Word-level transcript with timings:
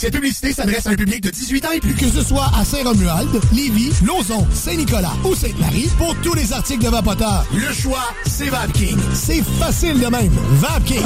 Cette 0.00 0.14
publicité 0.14 0.54
s'adresse 0.54 0.86
à 0.86 0.92
un 0.92 0.94
public 0.94 1.22
de 1.22 1.28
18 1.28 1.66
ans 1.66 1.72
et 1.72 1.78
plus. 1.78 1.94
Que 1.94 2.08
ce 2.08 2.22
soit 2.22 2.50
à 2.58 2.64
Saint-Romuald, 2.64 3.38
Lévis, 3.52 3.92
Lauson, 4.02 4.46
Saint-Nicolas 4.50 5.12
ou 5.26 5.34
Sainte-Marie, 5.34 5.90
pour 5.98 6.16
tous 6.22 6.32
les 6.32 6.54
articles 6.54 6.82
de 6.82 6.88
Vapoteur, 6.88 7.44
le 7.52 7.70
choix, 7.70 8.08
c'est 8.24 8.48
VapKing. 8.48 8.96
C'est 9.12 9.42
facile 9.42 10.00
de 10.00 10.06
même. 10.06 10.32
VapKing. 10.52 11.02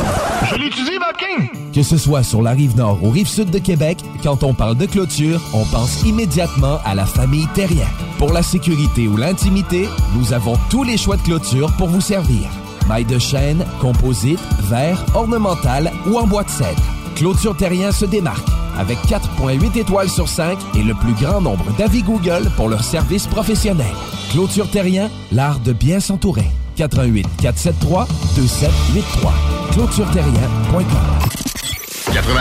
Je 0.48 0.55
l'utilise, 0.55 1.01
VapKing. 1.01 1.73
Que 1.73 1.83
ce 1.83 1.97
soit 1.97 2.23
sur 2.23 2.41
la 2.41 2.53
rive 2.53 2.77
nord 2.77 3.03
ou 3.03 3.11
rive 3.11 3.27
sud 3.27 3.51
de 3.51 3.59
Québec, 3.59 3.98
quand 4.23 4.45
on 4.45 4.55
parle 4.55 4.77
de 4.77 4.86
clôture, 4.86 5.42
on 5.55 5.64
pense 5.64 6.05
immédiatement 6.05 6.79
à 6.84 6.95
la 6.95 7.05
famille 7.05 7.48
Terrien. 7.53 7.89
Pour 8.19 8.33
la 8.33 8.45
sécurité 8.45 9.08
ou 9.08 9.17
l'intimité, 9.17 9.89
nous 10.14 10.33
avons 10.33 10.56
tous 10.70 10.84
les 10.84 10.98
choix 10.98 11.17
de 11.17 11.23
clôture 11.23 11.73
pour 11.79 11.89
vous 11.89 12.01
servir. 12.01 12.48
Maille 12.86 13.06
de 13.06 13.19
chêne, 13.19 13.67
composite, 13.81 14.39
verre, 14.70 15.05
ornemental 15.17 15.91
ou 16.06 16.17
en 16.17 16.29
bois 16.29 16.45
de 16.45 16.51
cèdre. 16.51 16.83
Clôture 17.17 17.56
Terrien 17.56 17.91
se 17.91 18.05
démarque 18.05 18.47
avec 18.78 18.98
4.8 19.08 19.78
étoiles 19.78 20.08
sur 20.08 20.28
5 20.28 20.58
et 20.75 20.83
le 20.83 20.94
plus 20.94 21.14
grand 21.14 21.41
nombre 21.41 21.64
d'avis 21.77 22.03
Google 22.03 22.50
pour 22.56 22.69
leur 22.69 22.84
service 22.84 23.27
professionnel. 23.27 23.92
Clôture 24.30 24.70
Terrien, 24.70 25.11
l'art 25.33 25.61
de 25.61 25.72
bien 25.72 26.00
s'entourer. 26.00 26.50
88 26.77 27.27
473 27.41 28.06
2783. 28.36 29.33
ClôtureTerrien.com 29.72 30.84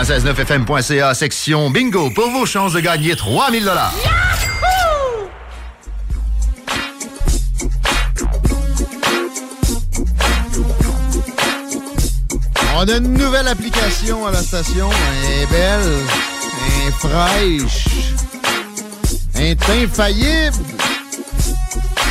969fm.ca, 0.04 1.14
section 1.14 1.70
bingo, 1.70 2.10
pour 2.10 2.30
vos 2.30 2.46
chances 2.46 2.72
de 2.72 2.80
gagner 2.80 3.16
3000 3.16 3.64
dollars. 3.64 3.94
On 12.76 12.88
a 12.88 12.96
une 12.96 13.12
nouvelle 13.12 13.46
application 13.46 14.26
à 14.26 14.32
la 14.32 14.42
station. 14.42 14.90
Elle 14.90 15.42
est 15.42 15.46
belle, 15.46 15.92
elle 16.66 16.88
est 16.88 16.92
fraîche, 16.92 17.86
elle 19.34 19.42
est 19.42 19.70
infaillible. 19.70 20.56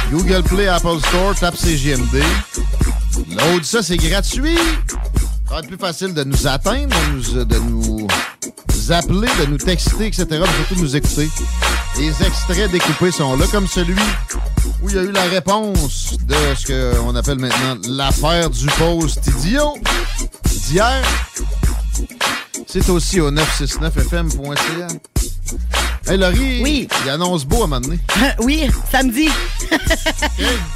Google 0.09 0.43
Play, 0.43 0.67
Apple 0.67 0.99
Store, 1.09 1.35
tape 1.35 1.57
CGMD. 1.57 2.23
L'autre, 3.29 3.65
ça, 3.65 3.83
c'est 3.83 3.97
gratuit. 3.97 4.57
Ça 5.47 5.55
va 5.55 5.59
être 5.59 5.67
plus 5.67 5.77
facile 5.77 6.13
de 6.13 6.23
nous 6.23 6.47
atteindre, 6.47 6.95
de 7.33 7.57
nous, 7.57 8.07
appeler, 8.89 9.27
de 9.41 9.45
nous 9.47 9.57
texter, 9.57 10.07
etc., 10.07 10.25
mais 10.29 10.65
surtout 10.65 10.81
nous 10.81 10.95
écouter. 10.95 11.29
Les 11.97 12.09
extraits 12.25 12.71
découpés 12.71 13.11
sont 13.11 13.35
là, 13.35 13.45
comme 13.51 13.67
celui 13.67 13.95
où 14.81 14.89
il 14.89 14.95
y 14.95 14.99
a 14.99 15.03
eu 15.03 15.11
la 15.11 15.23
réponse 15.23 16.15
de 16.25 16.35
ce 16.55 16.99
qu'on 17.01 17.15
appelle 17.15 17.39
maintenant 17.39 17.77
l'affaire 17.87 18.49
du 18.49 18.65
post 18.67 19.27
idiot 19.27 19.77
d'hier. 20.67 21.01
C'est 22.67 22.89
aussi 22.89 23.19
au 23.21 23.31
969fm.ca. 23.31 24.87
Hey 26.05 26.17
Laurie, 26.17 26.61
Oui. 26.61 26.87
il 27.05 27.09
annonce 27.09 27.45
beau 27.45 27.63
à 27.63 27.67
donné. 27.79 27.97
oui, 28.39 28.69
samedi. 28.91 29.29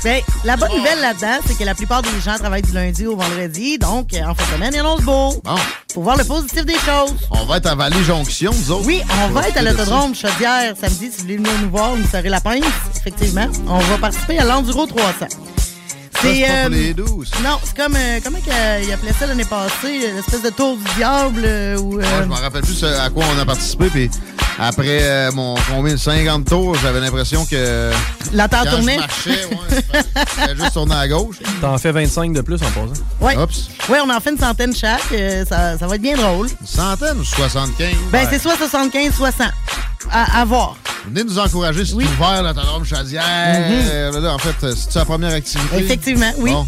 Ben, 0.04 0.22
la 0.46 0.56
bonne 0.56 0.72
nouvelle 0.76 1.02
là-dedans, 1.02 1.40
c'est 1.46 1.58
que 1.58 1.64
la 1.64 1.76
plupart 1.76 2.02
des 2.02 2.10
gens 2.24 2.38
travaillent 2.38 2.62
du 2.62 2.72
lundi 2.72 3.06
au 3.06 3.16
vendredi. 3.18 3.78
Donc, 3.78 4.14
euh, 4.14 4.22
en 4.24 4.34
fin 4.36 4.44
de 4.46 4.52
semaine, 4.56 4.72
il 4.74 4.80
annonce 4.80 5.02
beau. 5.02 5.34
Bon, 5.44 5.56
Faut 5.94 6.02
voir 6.02 6.16
le 6.18 6.24
positif 6.24 6.66
des 6.66 6.76
choses. 6.76 7.14
on 7.32 7.46
va 7.46 7.58
être 7.58 7.66
à 7.66 7.76
Vallée-Jonction, 7.76 8.52
nous 8.54 8.72
autres. 8.72 8.86
Oui, 8.86 9.02
on 9.26 9.30
va 9.30 9.48
être 9.50 9.58
à 9.58 9.62
l'autodrome 9.64 10.16
Chaudière 10.16 10.74
samedi. 10.80 11.10
Si 11.12 11.18
vous 11.18 11.22
voulez 11.24 11.38
venir 11.38 11.52
nous 11.62 11.70
voir, 11.70 11.96
vous 11.96 12.08
serez 12.08 12.30
la 12.30 12.40
pince, 12.40 12.64
effectivement. 12.96 13.48
On 13.68 13.80
va 13.80 13.98
participer 13.98 14.40
à 14.40 14.46
l'Enduro 14.46 14.86
300. 14.86 15.26
C'est 16.22 16.94
douces. 16.94 17.32
Non, 17.44 17.58
c'est 17.64 17.76
comme, 17.78 17.96
euh, 17.96 18.20
comment 18.24 18.40
qu'il 18.40 18.54
il 18.88 18.92
appelait 18.94 19.14
ça 19.14 19.26
l'année 19.28 19.46
passée, 19.46 20.02
euh, 20.08 20.16
l'espèce 20.16 20.42
de 20.42 20.50
tour 20.50 20.78
du 20.78 20.84
diable 20.96 21.42
euh, 21.46 21.78
où... 21.78 22.00
euh, 22.00 22.02
Ouais, 22.02 22.24
je 22.24 22.28
me 22.28 22.34
rappelle 22.34 22.62
plus 22.62 22.84
euh, 22.84 23.00
à 23.06 23.10
quoi 23.10 23.24
on 23.36 23.40
a 23.40 23.46
participé, 23.46 23.90
puis 23.90 24.10
après 24.60 25.00
euh, 25.04 25.32
mon 25.34 25.56
combien 25.70 25.94
de 25.94 26.00
50 26.00 26.46
tours, 26.46 26.76
j'avais 26.82 27.00
l'impression 27.00 27.46
que 27.46 27.92
La 28.34 28.48
terre 28.48 28.64
quand 28.64 28.72
tournait. 28.72 28.96
je 28.96 29.00
marchais, 29.00 29.46
ouais, 29.46 30.54
je 30.56 30.62
juste 30.62 30.74
tourner 30.74 30.96
à 30.96 31.08
gauche. 31.08 31.36
T'en 31.62 31.78
fais 31.78 31.92
25 31.92 32.34
de 32.34 32.42
plus 32.42 32.56
en 32.64 32.66
passant. 32.68 33.02
Ouais. 33.22 33.38
Oups. 33.38 33.70
Ouais, 33.90 34.00
on 34.04 34.10
en 34.10 34.20
fait 34.20 34.32
une 34.32 34.40
centaine 34.40 34.76
chaque. 34.76 35.02
euh, 35.12 35.46
ça, 35.46 35.78
ça 35.78 35.86
va 35.88 35.96
être 35.96 36.02
bien 36.02 36.18
drôle. 36.18 36.48
Une 36.62 36.68
centaine 36.68 37.20
ou 37.20 37.24
75? 37.24 37.88
Ben, 38.12 38.24
Ouais. 38.24 38.28
c'est 38.32 38.40
soit 38.40 38.58
75, 38.58 39.14
soit 39.14 39.32
100. 39.32 39.44
À, 40.12 40.42
à 40.42 40.46
voir. 40.46 40.76
Venez 41.08 41.24
nous 41.24 41.40
encourager, 41.40 41.86
c'est 41.86 41.94
ouvert, 41.94 42.44
l'autodrome 42.44 42.84
Chaudière. 42.86 43.24
Mhm. 44.14 44.22
Là, 44.24 44.34
en 44.34 44.38
fait, 44.38 44.56
euh, 44.66 44.74
c'est 44.76 44.96
la 45.00 45.06
première 45.06 45.34
activité. 45.34 45.78
Effectivement, 45.78 46.32
oui. 46.40 46.52
Bon, 46.52 46.68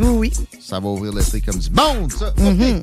Oui, 0.00 0.08
oui. 0.08 0.32
ça 0.66 0.80
va 0.80 0.86
ouvrir 0.88 1.12
l'été 1.12 1.40
comme 1.40 1.58
du 1.58 1.70
monde, 1.70 2.12
ça. 2.12 2.32
OK. 2.38 2.82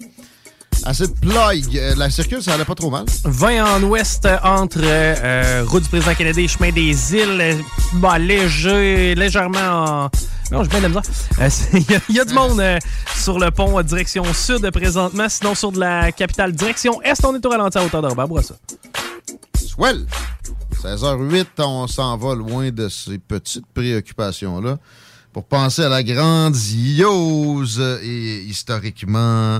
Assez 0.85 1.07
de 1.07 1.13
plug. 1.13 1.77
Euh, 1.77 1.93
la 1.97 2.09
circule, 2.09 2.43
ça 2.43 2.53
allait 2.55 2.65
pas 2.65 2.75
trop 2.75 2.89
mal. 2.89 3.05
20 3.23 3.63
en 3.77 3.83
ouest 3.83 4.27
entre 4.43 4.79
euh, 4.83 5.63
route 5.67 5.83
du 5.83 5.89
président 5.89 6.13
Kennedy 6.13 6.41
et 6.41 6.47
chemin 6.47 6.71
des 6.71 7.15
îles. 7.15 7.57
bah, 7.93 8.19
léger, 8.19 9.15
légèrement 9.15 9.59
en. 9.59 10.09
Non, 10.51 10.61
j'ai 10.63 10.69
bien 10.69 10.89
de 10.89 10.93
la. 10.93 11.01
Euh, 11.45 11.49
Il 11.73 11.89
y, 11.89 11.95
a- 11.95 11.99
il 12.09 12.15
y 12.15 12.19
a 12.19 12.25
du 12.25 12.33
monde 12.33 12.59
euh, 12.59 12.77
sur 13.15 13.39
le 13.39 13.49
pont 13.49 13.81
direction 13.81 14.23
sud 14.33 14.69
présentement. 14.71 15.27
Sinon, 15.29 15.55
sur 15.55 15.71
de 15.71 15.79
la 15.79 16.11
capitale 16.11 16.51
direction 16.51 17.01
est, 17.01 17.23
on 17.23 17.33
est 17.33 17.45
au 17.45 17.49
ralenti 17.49 17.77
à 17.77 17.83
hauteur 17.83 18.01
de 18.01 18.07
Robert 18.07 18.27
Bourassa. 18.27 18.55
Swell. 19.73 20.05
16h08, 20.83 21.47
on 21.59 21.87
s'en 21.87 22.17
va 22.17 22.35
loin 22.35 22.69
de 22.71 22.89
ces 22.89 23.17
petites 23.17 23.65
préoccupations-là 23.73 24.77
pour 25.31 25.45
penser 25.45 25.83
à 25.83 25.89
la 25.89 26.03
grandiose 26.03 27.79
et 28.03 28.41
historiquement 28.43 29.59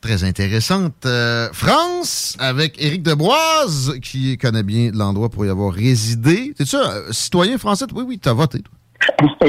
très 0.00 0.22
intéressante 0.24 1.04
euh, 1.06 1.48
France 1.52 2.36
avec 2.38 2.80
Éric 2.80 3.02
Deboise 3.02 3.98
qui 4.00 4.38
connaît 4.38 4.62
bien 4.62 4.90
l'endroit 4.94 5.28
pour 5.28 5.44
y 5.44 5.48
avoir 5.48 5.72
résidé. 5.74 6.54
T'es 6.56 6.64
ça, 6.64 6.92
euh, 6.92 7.12
citoyen 7.12 7.58
français? 7.58 7.86
Oui, 7.92 8.04
oui, 8.06 8.18
t'as 8.18 8.32
voté. 8.32 8.62
toi. 8.62 8.72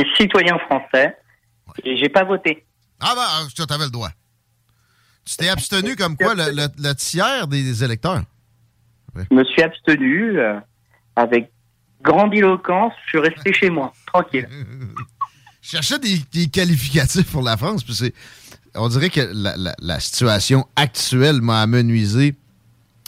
Citoyen 0.17 0.57
français. 0.67 1.15
Et 1.85 1.97
j'ai 1.97 2.09
pas 2.09 2.23
voté. 2.23 2.65
Ah 2.99 3.13
ben, 3.15 3.47
tu 3.55 3.61
avais 3.73 3.85
le 3.85 3.91
droit. 3.91 4.09
Tu 5.23 5.35
t'es 5.37 5.49
abstenu 5.49 5.95
comme 5.95 6.17
quoi 6.17 6.33
le, 6.33 6.51
le- 6.51 6.67
le 6.79 6.93
tiers 6.95 7.47
des 7.47 7.83
électeurs? 7.83 8.23
Je 9.15 9.35
me 9.35 9.43
suis 9.43 9.61
abstenu 9.61 10.39
euh, 10.39 10.59
avec 11.15 11.51
grandiloquence. 12.01 12.93
Je 13.05 13.09
suis 13.09 13.19
resté 13.19 13.53
chez 13.53 13.69
moi, 13.69 13.93
tranquille. 14.07 14.47
Je 15.61 15.69
cherchais 15.69 15.99
des, 15.99 16.19
des 16.33 16.47
qualificatifs 16.47 17.31
pour 17.31 17.41
la 17.43 17.57
France, 17.57 17.83
puis 17.83 17.93
c'est. 17.93 18.13
On 18.73 18.87
dirait 18.87 19.09
que 19.09 19.21
la, 19.33 19.57
la- 19.57 19.75
la 19.79 19.99
situation 19.99 20.65
actuelle 20.75 21.41
m'a 21.41 21.61
amenuisé. 21.61 22.35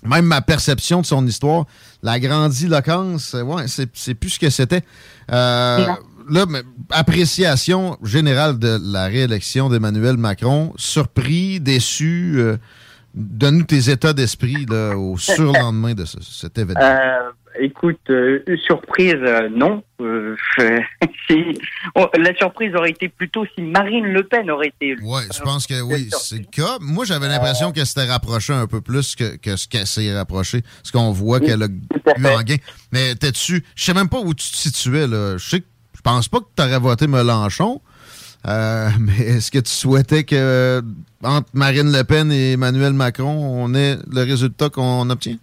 Même 0.06 0.26
ma 0.26 0.42
perception 0.42 1.00
de 1.00 1.06
son 1.06 1.26
histoire, 1.26 1.66
la 2.02 2.20
grandiloquence, 2.20 3.36
euh, 3.36 3.44
ouais, 3.44 3.68
c'est 3.70 3.90
c'est 3.94 4.14
plus 4.16 4.32
ce 4.32 4.40
que 4.40 4.50
c'était. 4.50 4.82
Euh, 5.32 5.88
là, 6.30 6.46
mais, 6.50 6.62
appréciation 6.90 7.98
générale 8.04 8.60
de 8.60 8.78
la 8.84 9.06
réélection 9.06 9.70
d'Emmanuel 9.70 10.18
Macron. 10.18 10.74
Surpris, 10.76 11.62
déçu. 11.62 12.34
euh, 12.36 12.58
Donne-nous 13.14 13.66
tes 13.66 13.90
états 13.92 14.14
d'esprit 14.14 14.66
au 14.96 15.18
surlendemain 15.18 15.94
de 15.94 16.06
ce- 16.06 16.22
cet 16.22 16.58
événement. 16.58 16.82
Euh, 16.84 17.30
écoute, 17.60 18.00
euh, 18.10 18.40
surprise, 18.66 19.16
euh, 19.22 19.50
non. 19.56 19.84
Euh, 20.02 20.36
si- 21.30 21.60
oh, 21.96 22.08
la 22.18 22.34
surprise 22.36 22.74
aurait 22.76 22.90
été 22.90 23.10
plutôt 23.10 23.46
si 23.56 23.62
Marine 23.62 24.06
Le 24.06 24.24
Pen 24.24 24.50
aurait 24.50 24.70
été. 24.70 24.96
Oui, 25.04 25.22
je 25.32 25.40
pense 25.42 25.68
que 25.68 25.80
oui, 25.82 26.10
c'est 26.20 26.40
le 26.40 26.46
cas. 26.46 26.78
Moi, 26.82 27.06
j'avais 27.06 27.28
l'impression 27.28 27.72
qu'elle 27.72 27.86
s'était 27.86 28.06
rapprochée 28.06 28.54
un 28.54 28.66
peu 28.68 28.82
plus 28.82 29.16
que, 29.16 29.36
que 29.38 29.56
ce 29.58 29.68
qu'elle 29.68 29.86
s'est 29.88 30.12
rapprochée. 30.16 30.64
Ce 30.82 30.92
qu'on 30.92 31.12
voit 31.12 31.40
qu'elle 31.40 31.62
a 31.62 31.68
eu 31.68 32.26
en 32.26 32.42
gain. 32.42 32.56
Mais 32.92 33.14
t'es-tu. 33.16 33.64
Je 33.76 33.84
sais 33.84 33.94
même 33.94 34.10
pas 34.10 34.20
où 34.22 34.34
tu 34.34 34.50
te 34.50 34.56
situais, 34.58 35.06
là. 35.08 35.38
Je 35.38 35.50
sais 35.50 35.60
que 35.62 35.66
je 35.96 36.02
pense 36.02 36.28
pas 36.28 36.40
que 36.40 36.46
tu 36.56 36.64
aurais 36.64 36.80
voté 36.80 37.06
Mélenchon. 37.08 37.80
Euh, 38.48 38.90
mais 39.00 39.18
est-ce 39.20 39.52
que 39.52 39.60
tu 39.60 39.72
souhaitais 39.72 40.24
que 40.24 40.82
entre 41.24 41.50
Marine 41.54 41.92
Le 41.92 42.04
Pen 42.04 42.32
et 42.32 42.54
Emmanuel 42.54 42.94
Macron, 42.94 43.32
on 43.32 43.74
ait 43.74 43.96
le 44.12 44.24
résultat 44.24 44.70
qu'on 44.70 45.10
obtient? 45.10 45.38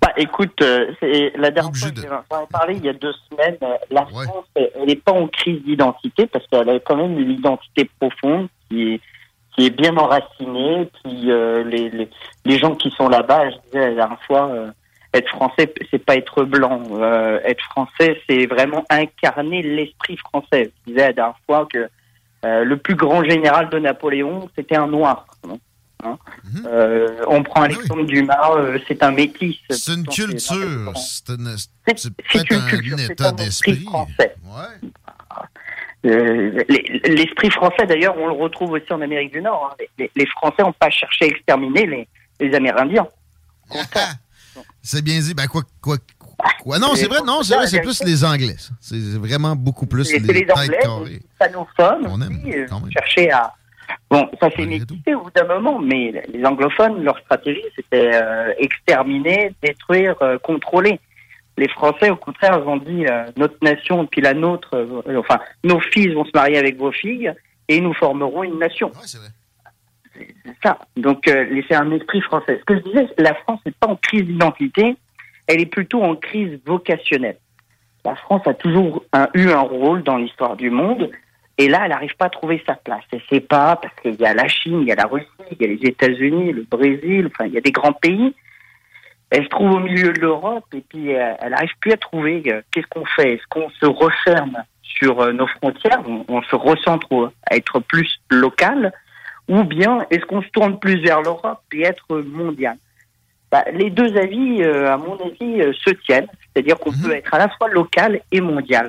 Bah, 0.00 0.12
écoute, 0.16 0.60
euh, 0.62 0.92
c'est 1.00 1.32
la 1.36 1.50
dernière 1.50 1.74
fois 1.74 1.90
que 1.90 2.00
j'en 2.00 2.42
ai 2.42 2.46
parlé 2.50 2.76
il 2.76 2.84
y 2.84 2.88
a 2.88 2.92
deux 2.92 3.14
semaines, 3.28 3.56
euh, 3.62 3.76
la 3.90 4.06
France, 4.06 4.44
elle 4.54 4.86
n'est 4.86 4.96
pas 4.96 5.12
en 5.12 5.26
crise 5.26 5.62
d'identité 5.64 6.26
parce 6.26 6.46
qu'elle 6.46 6.68
a 6.68 6.78
quand 6.80 6.96
même 6.96 7.18
une 7.18 7.30
identité 7.30 7.90
profonde 7.98 8.48
qui 8.68 8.94
est, 8.94 9.00
qui 9.54 9.66
est 9.66 9.70
bien 9.70 9.96
enracinée. 9.96 10.88
Puis 11.02 11.30
euh, 11.30 11.64
les, 11.64 11.90
les, 11.90 12.08
les 12.44 12.58
gens 12.58 12.74
qui 12.74 12.90
sont 12.90 13.08
là-bas, 13.08 13.50
je 13.50 13.56
disais 13.66 13.88
la 13.88 13.94
dernière 13.94 14.22
fois, 14.24 14.48
euh, 14.50 14.70
être 15.14 15.28
français, 15.30 15.72
c'est 15.90 16.04
pas 16.04 16.16
être 16.16 16.44
blanc. 16.44 16.82
Être 17.44 17.64
français, 17.64 18.20
c'est 18.28 18.46
vraiment 18.46 18.84
incarner 18.90 19.62
l'esprit 19.62 20.18
français. 20.18 20.70
Je 20.86 20.92
disais 20.92 21.06
la 21.06 21.12
dernière 21.14 21.38
fois 21.46 21.66
que 21.72 21.88
euh, 22.46 22.64
le 22.64 22.76
plus 22.76 22.94
grand 22.94 23.22
général 23.24 23.68
de 23.70 23.78
Napoléon, 23.78 24.48
c'était 24.56 24.76
un 24.76 24.86
noir. 24.86 25.26
Hein. 26.04 26.16
Euh, 26.66 27.24
on 27.26 27.42
prend 27.42 27.62
Alexandre 27.62 28.04
Dumas, 28.04 28.54
euh, 28.56 28.78
c'est 28.86 29.02
un 29.02 29.10
métis. 29.10 29.56
C'est 29.70 29.94
une 29.94 30.06
culture. 30.06 30.92
C'est 30.96 31.32
une- 31.32 31.48
un, 31.48 32.96
état 32.98 33.32
d'esprit. 33.32 33.82
français. 33.82 34.34
Les- 36.04 37.00
L'esprit 37.04 37.50
français, 37.50 37.86
d'ailleurs, 37.86 38.16
on 38.18 38.26
le 38.26 38.32
retrouve 38.32 38.72
aussi 38.72 38.92
en 38.92 39.00
Amérique 39.00 39.32
du 39.32 39.40
Nord. 39.42 39.72
hein. 39.72 39.84
Les, 39.98 40.10
les 40.14 40.26
Français 40.26 40.62
n'ont 40.62 40.72
pas 40.72 40.90
cherché 40.90 41.24
à 41.24 41.28
exterminer 41.28 41.86
les, 41.86 42.08
les 42.40 42.54
Amérindiens. 42.54 43.08
C'est 44.82 45.02
bien 45.02 45.18
dit. 45.18 45.34
Ben, 45.34 45.48
quoi, 45.48 45.62
quoi, 45.80 45.96
quoi. 46.62 46.78
Non, 46.78 46.94
c'est 46.94 47.06
vrai, 47.06 47.18
non, 47.24 47.42
c'est 47.42 47.54
vrai, 47.54 47.66
c'est 47.66 47.80
plus 47.80 48.02
les 48.04 48.24
Anglais. 48.24 48.56
C'est 48.80 49.18
vraiment 49.18 49.56
beaucoup 49.56 49.86
plus 49.86 50.12
les, 50.12 50.18
les 50.18 50.50
Anglais, 50.50 50.78
carrées. 50.80 51.04
les 51.10 51.16
hispanophones 51.16 52.06
aussi, 52.06 52.54
euh, 52.54 52.66
cherchaient 52.92 53.30
à... 53.30 53.52
Bon, 54.10 54.28
ça 54.40 54.50
s'est 54.50 54.66
métissé 54.66 55.14
au 55.14 55.22
bout 55.24 55.30
d'un 55.30 55.46
moment, 55.46 55.78
mais 55.78 56.24
les 56.32 56.44
anglophones, 56.44 57.02
leur 57.02 57.18
stratégie, 57.20 57.62
c'était 57.74 58.10
euh, 58.14 58.52
exterminer, 58.58 59.54
détruire, 59.62 60.16
euh, 60.22 60.38
contrôler. 60.38 61.00
Les 61.56 61.68
Français, 61.68 62.10
au 62.10 62.16
contraire, 62.16 62.60
ils 62.62 62.68
ont 62.68 62.76
dit 62.76 63.06
euh, 63.06 63.26
notre 63.36 63.56
nation 63.62 64.02
et 64.04 64.06
puis 64.06 64.20
la 64.20 64.34
nôtre, 64.34 64.76
enfin, 65.16 65.40
nos 65.64 65.80
fils 65.80 66.12
vont 66.12 66.24
se 66.24 66.32
marier 66.34 66.58
avec 66.58 66.76
vos 66.76 66.92
filles 66.92 67.32
et 67.68 67.80
nous 67.80 67.94
formerons 67.94 68.42
une 68.42 68.58
nation. 68.58 68.92
C'est 69.04 69.18
c'est 70.18 70.56
ça. 70.62 70.78
Donc, 70.96 71.28
euh, 71.28 71.62
c'est 71.68 71.74
un 71.74 71.90
esprit 71.92 72.20
français. 72.22 72.58
Ce 72.60 72.64
que 72.64 72.76
je 72.76 72.82
disais, 72.82 73.08
la 73.18 73.34
France 73.34 73.60
n'est 73.66 73.72
pas 73.72 73.88
en 73.88 73.96
crise 73.96 74.24
d'identité, 74.24 74.96
elle 75.46 75.60
est 75.60 75.66
plutôt 75.66 76.02
en 76.02 76.16
crise 76.16 76.58
vocationnelle. 76.64 77.38
La 78.04 78.14
France 78.14 78.46
a 78.46 78.54
toujours 78.54 79.04
eu 79.34 79.50
un 79.50 79.60
rôle 79.60 80.02
dans 80.02 80.16
l'histoire 80.16 80.56
du 80.56 80.70
monde, 80.70 81.10
et 81.58 81.68
là, 81.68 81.80
elle 81.84 81.90
n'arrive 81.90 82.14
pas 82.16 82.26
à 82.26 82.30
trouver 82.30 82.62
sa 82.66 82.74
place. 82.74 83.02
Elle 83.12 83.22
sait 83.30 83.40
pas, 83.40 83.76
parce 83.76 83.94
qu'il 84.00 84.14
y 84.14 84.26
a 84.26 84.34
la 84.34 84.46
Chine, 84.46 84.82
il 84.82 84.88
y 84.88 84.92
a 84.92 84.94
la 84.94 85.06
Russie, 85.06 85.26
il 85.50 85.60
y 85.60 85.64
a 85.64 85.68
les 85.74 85.88
États-Unis, 85.88 86.52
le 86.52 86.62
Brésil, 86.62 87.28
enfin, 87.32 87.46
il 87.46 87.54
y 87.54 87.58
a 87.58 87.62
des 87.62 87.72
grands 87.72 87.94
pays. 87.94 88.34
Elle 89.30 89.44
se 89.44 89.48
trouve 89.48 89.72
au 89.72 89.80
milieu 89.80 90.12
de 90.12 90.20
l'Europe, 90.20 90.66
et 90.72 90.84
puis 90.88 91.14
euh, 91.14 91.32
elle 91.40 91.50
n'arrive 91.50 91.76
plus 91.80 91.92
à 91.92 91.96
trouver 91.96 92.42
euh, 92.46 92.60
qu'est-ce 92.70 92.86
qu'on 92.86 93.06
fait? 93.06 93.34
Est-ce 93.34 93.46
qu'on 93.48 93.70
se 93.70 93.86
referme 93.86 94.62
sur 94.82 95.20
euh, 95.20 95.32
nos 95.32 95.46
frontières, 95.46 96.00
on, 96.06 96.24
on 96.28 96.42
se 96.42 96.54
recentre 96.54 97.32
à 97.50 97.56
être 97.56 97.80
plus 97.80 98.20
local, 98.30 98.92
ou 99.48 99.64
bien 99.64 100.06
est-ce 100.10 100.24
qu'on 100.26 100.42
se 100.42 100.48
tourne 100.50 100.78
plus 100.78 101.00
vers 101.00 101.22
l'Europe 101.22 101.62
et 101.72 101.82
être 101.82 102.18
mondial? 102.18 102.76
Bah, 103.64 103.70
Les 103.72 103.90
deux 103.90 104.16
avis, 104.16 104.62
euh, 104.62 104.92
à 104.92 104.96
mon 104.96 105.14
avis, 105.14 105.60
euh, 105.62 105.72
se 105.84 105.90
tiennent. 106.06 106.26
C'est-à-dire 106.54 106.78
qu'on 106.78 106.92
peut 106.92 107.12
être 107.14 107.32
à 107.32 107.38
la 107.38 107.48
fois 107.56 107.68
local 107.68 108.20
et 108.32 108.40
mondial. 108.40 108.88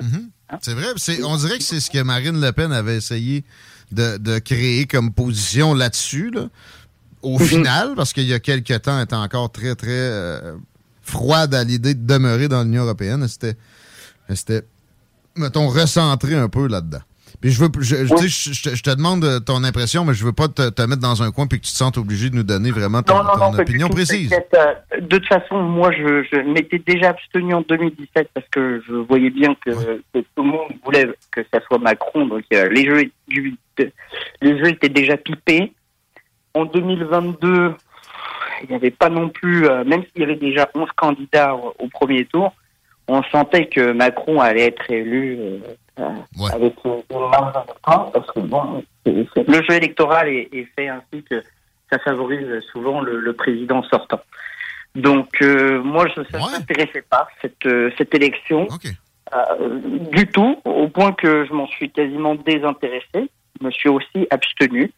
C'est 0.62 0.74
vrai, 0.74 0.86
c'est- 0.96 1.22
on 1.22 1.36
dirait 1.36 1.58
que 1.58 1.64
c'est 1.64 1.80
ce 1.80 1.90
que 1.90 2.02
Marine 2.02 2.40
Le 2.40 2.50
Pen 2.52 2.72
avait 2.72 2.96
essayé 2.96 3.44
de, 3.92 4.16
de 4.18 4.38
créer 4.38 4.86
comme 4.86 5.12
position 5.12 5.74
là-dessus, 5.74 6.30
là. 6.30 6.48
au 7.22 7.38
final, 7.38 7.94
parce 7.96 8.12
qu'il 8.12 8.24
y 8.24 8.32
a 8.34 8.38
quelques 8.40 8.80
temps, 8.82 8.96
elle 8.98 9.04
était 9.04 9.14
encore 9.16 9.50
très, 9.50 9.74
très 9.74 9.88
euh, 9.90 10.54
froide 11.02 11.54
à 11.54 11.64
l'idée 11.64 11.94
de 11.94 12.06
demeurer 12.06 12.48
dans 12.48 12.62
l'Union 12.62 12.84
européenne. 12.84 13.26
S'était, 13.28 14.62
mettons, 15.36 15.68
recentrée 15.68 16.34
un 16.34 16.48
peu 16.48 16.66
là-dedans. 16.68 17.00
Puis 17.40 17.50
je 17.50 17.60
veux, 17.60 17.68
je, 17.80 18.62
te- 18.70 18.74
je 18.76 18.82
te 18.82 18.90
demande 18.94 19.24
euh, 19.24 19.40
ton 19.40 19.62
impression, 19.64 20.04
mais 20.04 20.14
je 20.14 20.24
veux 20.24 20.32
pas 20.32 20.48
te, 20.48 20.68
te 20.70 20.82
mettre 20.82 21.00
dans 21.02 21.22
un 21.22 21.30
coin 21.30 21.46
puis 21.46 21.60
que 21.60 21.66
tu 21.66 21.72
te 21.72 21.76
sentes 21.76 21.98
obligé 21.98 22.30
de 22.30 22.36
nous 22.36 22.42
donner 22.42 22.70
vraiment 22.70 23.02
ton, 23.02 23.16
Non, 23.16 23.24
non, 23.24 23.30
ton 23.32 23.38
non, 23.38 23.50
pas 23.52 23.56
du 23.56 23.70
opinion 23.70 23.88
précise. 23.88 24.32
Euh, 24.32 24.74
De 25.00 25.18
toute 25.18 25.26
façon, 25.28 25.62
moi, 25.62 25.90
je, 25.92 26.42
m'étais 26.52 26.78
déjà 26.78 27.10
abstenu 27.10 27.54
en 27.54 27.60
2017 27.62 28.30
parce 28.34 28.46
que 28.50 28.82
je 28.88 28.94
voyais 28.94 29.30
bien 29.30 29.54
que, 29.64 29.70
que 29.70 30.18
tout 30.18 30.42
le 30.42 30.42
monde 30.44 30.72
voulait 30.84 31.08
que 31.30 31.40
ça 31.52 31.60
soit 31.66 31.78
Macron. 31.78 32.26
Donc, 32.26 32.42
euh, 32.52 32.68
les, 32.70 32.84
jeux, 32.86 33.10
du- 33.28 33.56
de- 33.76 33.92
les 34.42 34.58
jeux 34.58 34.68
étaient 34.68 34.88
déjà 34.88 35.16
pipés. 35.16 35.72
En 36.54 36.64
2022, 36.64 37.74
il 38.62 38.70
n'y 38.70 38.74
avait 38.74 38.90
pas 38.90 39.08
non 39.08 39.28
plus, 39.28 39.66
euh, 39.68 39.84
même 39.84 40.02
s'il 40.02 40.22
y 40.22 40.24
avait 40.24 40.36
déjà 40.36 40.68
11 40.74 40.88
candidats 40.96 41.54
au, 41.54 41.74
au 41.78 41.88
premier 41.88 42.24
tour, 42.24 42.52
on 43.06 43.22
sentait 43.24 43.66
que 43.66 43.92
Macron 43.92 44.40
allait 44.40 44.66
être 44.66 44.90
élu 44.90 45.38
euh, 46.00 46.08
avec 46.52 46.74
une 46.84 47.02
une 47.10 47.28
marge 47.30 47.56
importante 47.56 48.12
parce 48.12 48.30
que 48.32 48.40
bon, 48.40 48.84
c'est- 49.04 49.26
c'est- 49.34 49.48
le 49.48 49.62
jeu 49.62 49.74
électoral 49.74 50.28
est, 50.28 50.48
est 50.52 50.68
fait 50.76 50.88
ainsi 50.88 51.22
que 51.28 51.42
ça 51.90 51.98
favorise 52.00 52.60
souvent 52.72 53.00
le, 53.00 53.20
le 53.20 53.32
président 53.32 53.82
sortant. 53.84 54.20
Donc 54.94 55.28
euh, 55.42 55.82
moi, 55.82 56.06
je, 56.08 56.22
ça 56.30 56.38
ne 56.38 56.52
m'intéressait 56.52 57.02
pas 57.02 57.28
cette 57.42 57.64
euh, 57.66 57.90
cette 57.98 58.14
élection 58.14 58.66
euh, 59.34 59.80
du 60.12 60.26
tout, 60.28 60.60
au 60.64 60.88
point 60.88 61.12
que 61.12 61.44
je 61.46 61.52
m'en 61.52 61.66
suis 61.66 61.90
quasiment 61.90 62.34
désintéressé. 62.34 63.30
Je 63.60 63.66
me 63.66 63.70
suis 63.70 63.88
aussi 63.88 64.26
abstenu 64.30 64.90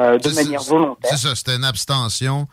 euh, 0.00 0.18
de 0.18 0.28
manière 0.34 0.60
volontaire. 0.62 1.10
C'est 1.10 1.26
ça, 1.28 1.34
c'était 1.34 1.56
une 1.56 1.64
abstention 1.64 2.46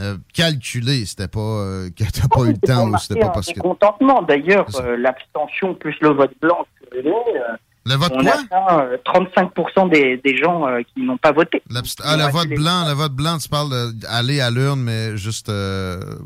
euh, 0.00 0.16
calculée. 0.34 1.04
C'était 1.04 1.28
pas 1.28 1.40
euh, 1.40 1.88
que 1.96 2.04
t'as 2.04 2.28
pas 2.28 2.42
eu 2.44 2.52
le 2.52 2.58
temps 2.58 2.88
ou 2.88 2.98
c'était 2.98 3.20
pas 3.20 3.30
parce 3.30 3.46
que. 3.48 3.56
Mécontentement. 3.56 4.22
D'ailleurs, 4.22 4.66
euh, 4.80 4.96
l'abstention 4.96 5.74
plus 5.74 5.96
le 6.00 6.10
vote 6.10 6.32
blanc, 6.40 6.66
euh, 6.94 7.02
Le 7.84 7.94
vote 7.94 8.12
on 8.14 8.22
quoi? 8.22 8.32
atteint 8.32 8.80
euh, 8.80 8.96
35% 9.06 9.90
des, 9.90 10.16
des 10.18 10.36
gens 10.36 10.66
qui 10.94 11.02
n'ont 11.02 11.18
pas 11.18 11.32
voté. 11.32 11.62
Ah, 12.02 12.16
le 12.16 12.30
vote 12.30 12.48
blanc, 12.48 12.84
le 12.86 12.94
vote 12.94 13.12
blanc, 13.12 13.38
tu 13.38 13.48
parles 13.48 13.92
d'aller 13.94 14.40
à 14.40 14.50
l'urne, 14.50 14.80
mais 14.80 15.16
juste 15.16 15.50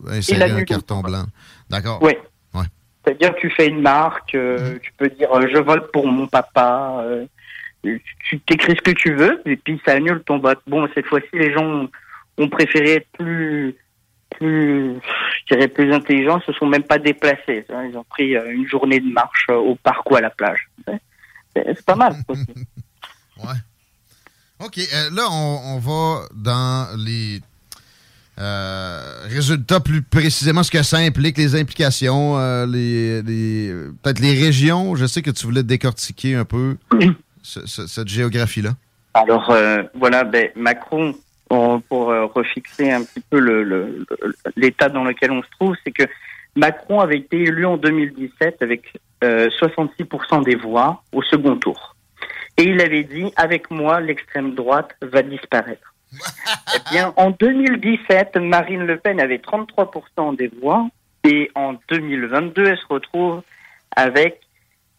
insérer 0.09 0.51
un 0.51 0.65
carton 0.65 1.01
blanc. 1.01 1.25
D'accord. 1.71 1.99
Oui. 2.03 2.13
Ouais. 2.55 2.65
C'est-à-dire 3.05 3.35
que 3.35 3.41
tu 3.41 3.51
fais 3.51 3.67
une 3.69 3.83
marque, 3.83 4.35
euh, 4.35 4.79
tu 4.83 4.93
peux 4.97 5.09
dire 5.09 5.29
je 5.53 5.59
vote 5.59 5.91
pour 5.93 6.07
mon 6.07 6.27
papa, 6.27 7.05
tu 7.83 8.41
t'écris 8.41 8.75
ce 8.77 8.83
que 8.83 8.91
tu 8.91 9.15
veux, 9.15 9.41
et 9.47 9.57
puis 9.57 9.81
ça 9.85 9.93
annule 9.93 10.23
ton 10.25 10.39
vote. 10.39 10.59
Bon, 10.67 10.89
cette 10.95 11.07
fois-ci, 11.07 11.29
les 11.33 11.53
gens 11.53 11.87
ont, 12.39 12.49
préféré 12.49 12.95
être 12.97 13.09
plus, 13.19 13.75
plus, 14.39 14.95
je 15.49 15.55
dirais 15.55 15.69
plus 15.69 15.93
intelligents, 15.93 16.41
se 16.47 16.53
sont 16.53 16.67
même 16.67 16.83
pas 16.85 16.99
déplacés. 16.99 17.65
hein. 17.73 17.89
Ils 17.91 17.97
ont 17.97 18.05
pris 18.05 18.37
euh, 18.37 18.51
une 18.53 18.67
journée 18.69 19.01
de 19.01 19.11
marche 19.13 19.47
euh, 19.51 19.55
au 19.57 19.75
parc 19.77 20.11
ou 20.11 20.17
à 20.17 20.21
la 20.21 20.31
plage. 20.31 20.69
C'est 21.55 21.85
pas 21.87 21.95
mal. 21.97 22.15
aussi. 22.29 22.45
OK, 24.59 24.79
euh, 24.79 25.11
là, 25.15 25.27
on, 25.31 25.75
on 25.75 25.79
va 25.79 26.27
dans 26.35 26.89
les 26.99 27.41
euh, 28.39 29.27
résultats 29.29 29.81
plus 29.81 30.01
précisément, 30.03 30.63
ce 30.63 30.71
que 30.71 30.83
ça 30.83 30.97
implique, 30.99 31.37
les 31.37 31.55
implications, 31.61 32.39
euh, 32.39 32.65
les, 32.67 33.21
les- 33.23 33.73
peut-être 34.03 34.19
les 34.21 34.33
régions. 34.33 34.95
Je 34.97 35.05
sais 35.07 35.21
que 35.23 35.31
tu 35.31 35.45
voulais 35.47 35.63
décortiquer 35.63 36.35
un 36.37 36.45
peu 36.47 36.77
ce- 37.43 37.67
ce- 37.67 37.87
cette 37.87 38.09
géographie-là. 38.09 38.71
Alors 39.13 39.51
voilà, 39.95 40.25
ben, 40.25 40.49
Macron, 40.57 41.15
pour, 41.49 41.83
pour, 41.83 42.11
euh, 42.11 42.27
refixer 42.27 42.91
un 42.91 43.03
petit 43.05 43.21
peu 43.21 43.39
le- 43.39 43.63
le- 43.63 44.05
le- 44.21 44.35
l'état 44.57 44.89
dans 44.89 45.05
lequel 45.05 45.31
on 45.31 45.43
se 45.43 45.49
trouve, 45.59 45.77
c'est 45.85 45.93
que 45.93 46.05
Macron 46.57 47.01
avait 47.01 47.19
été 47.19 47.37
élu 47.43 47.67
en 47.67 47.77
2017 47.77 48.63
avec 48.63 48.93
euh, 49.25 49.49
66% 49.61 50.43
des 50.43 50.57
voix 50.57 51.03
au 51.13 51.23
second 51.23 51.57
tour. 51.57 51.95
Et 52.57 52.65
il 52.65 52.81
avait 52.81 53.05
dit, 53.05 53.33
avec 53.37 53.71
moi, 53.71 54.01
l'extrême 54.01 54.55
droite 54.55 54.95
va 55.03 55.23
disparaître. 55.23 55.93
eh 56.75 56.91
bien, 56.91 57.13
en 57.17 57.31
2017, 57.31 58.37
Marine 58.37 58.85
Le 58.87 58.97
Pen 58.97 59.21
avait 59.21 59.37
33% 59.39 60.37
des 60.37 60.49
voix 60.49 60.89
et 61.25 61.51
en 61.55 61.75
2022, 61.91 62.65
elle 62.65 62.79
se 62.79 62.87
retrouve 62.89 63.43
avec 63.95 64.41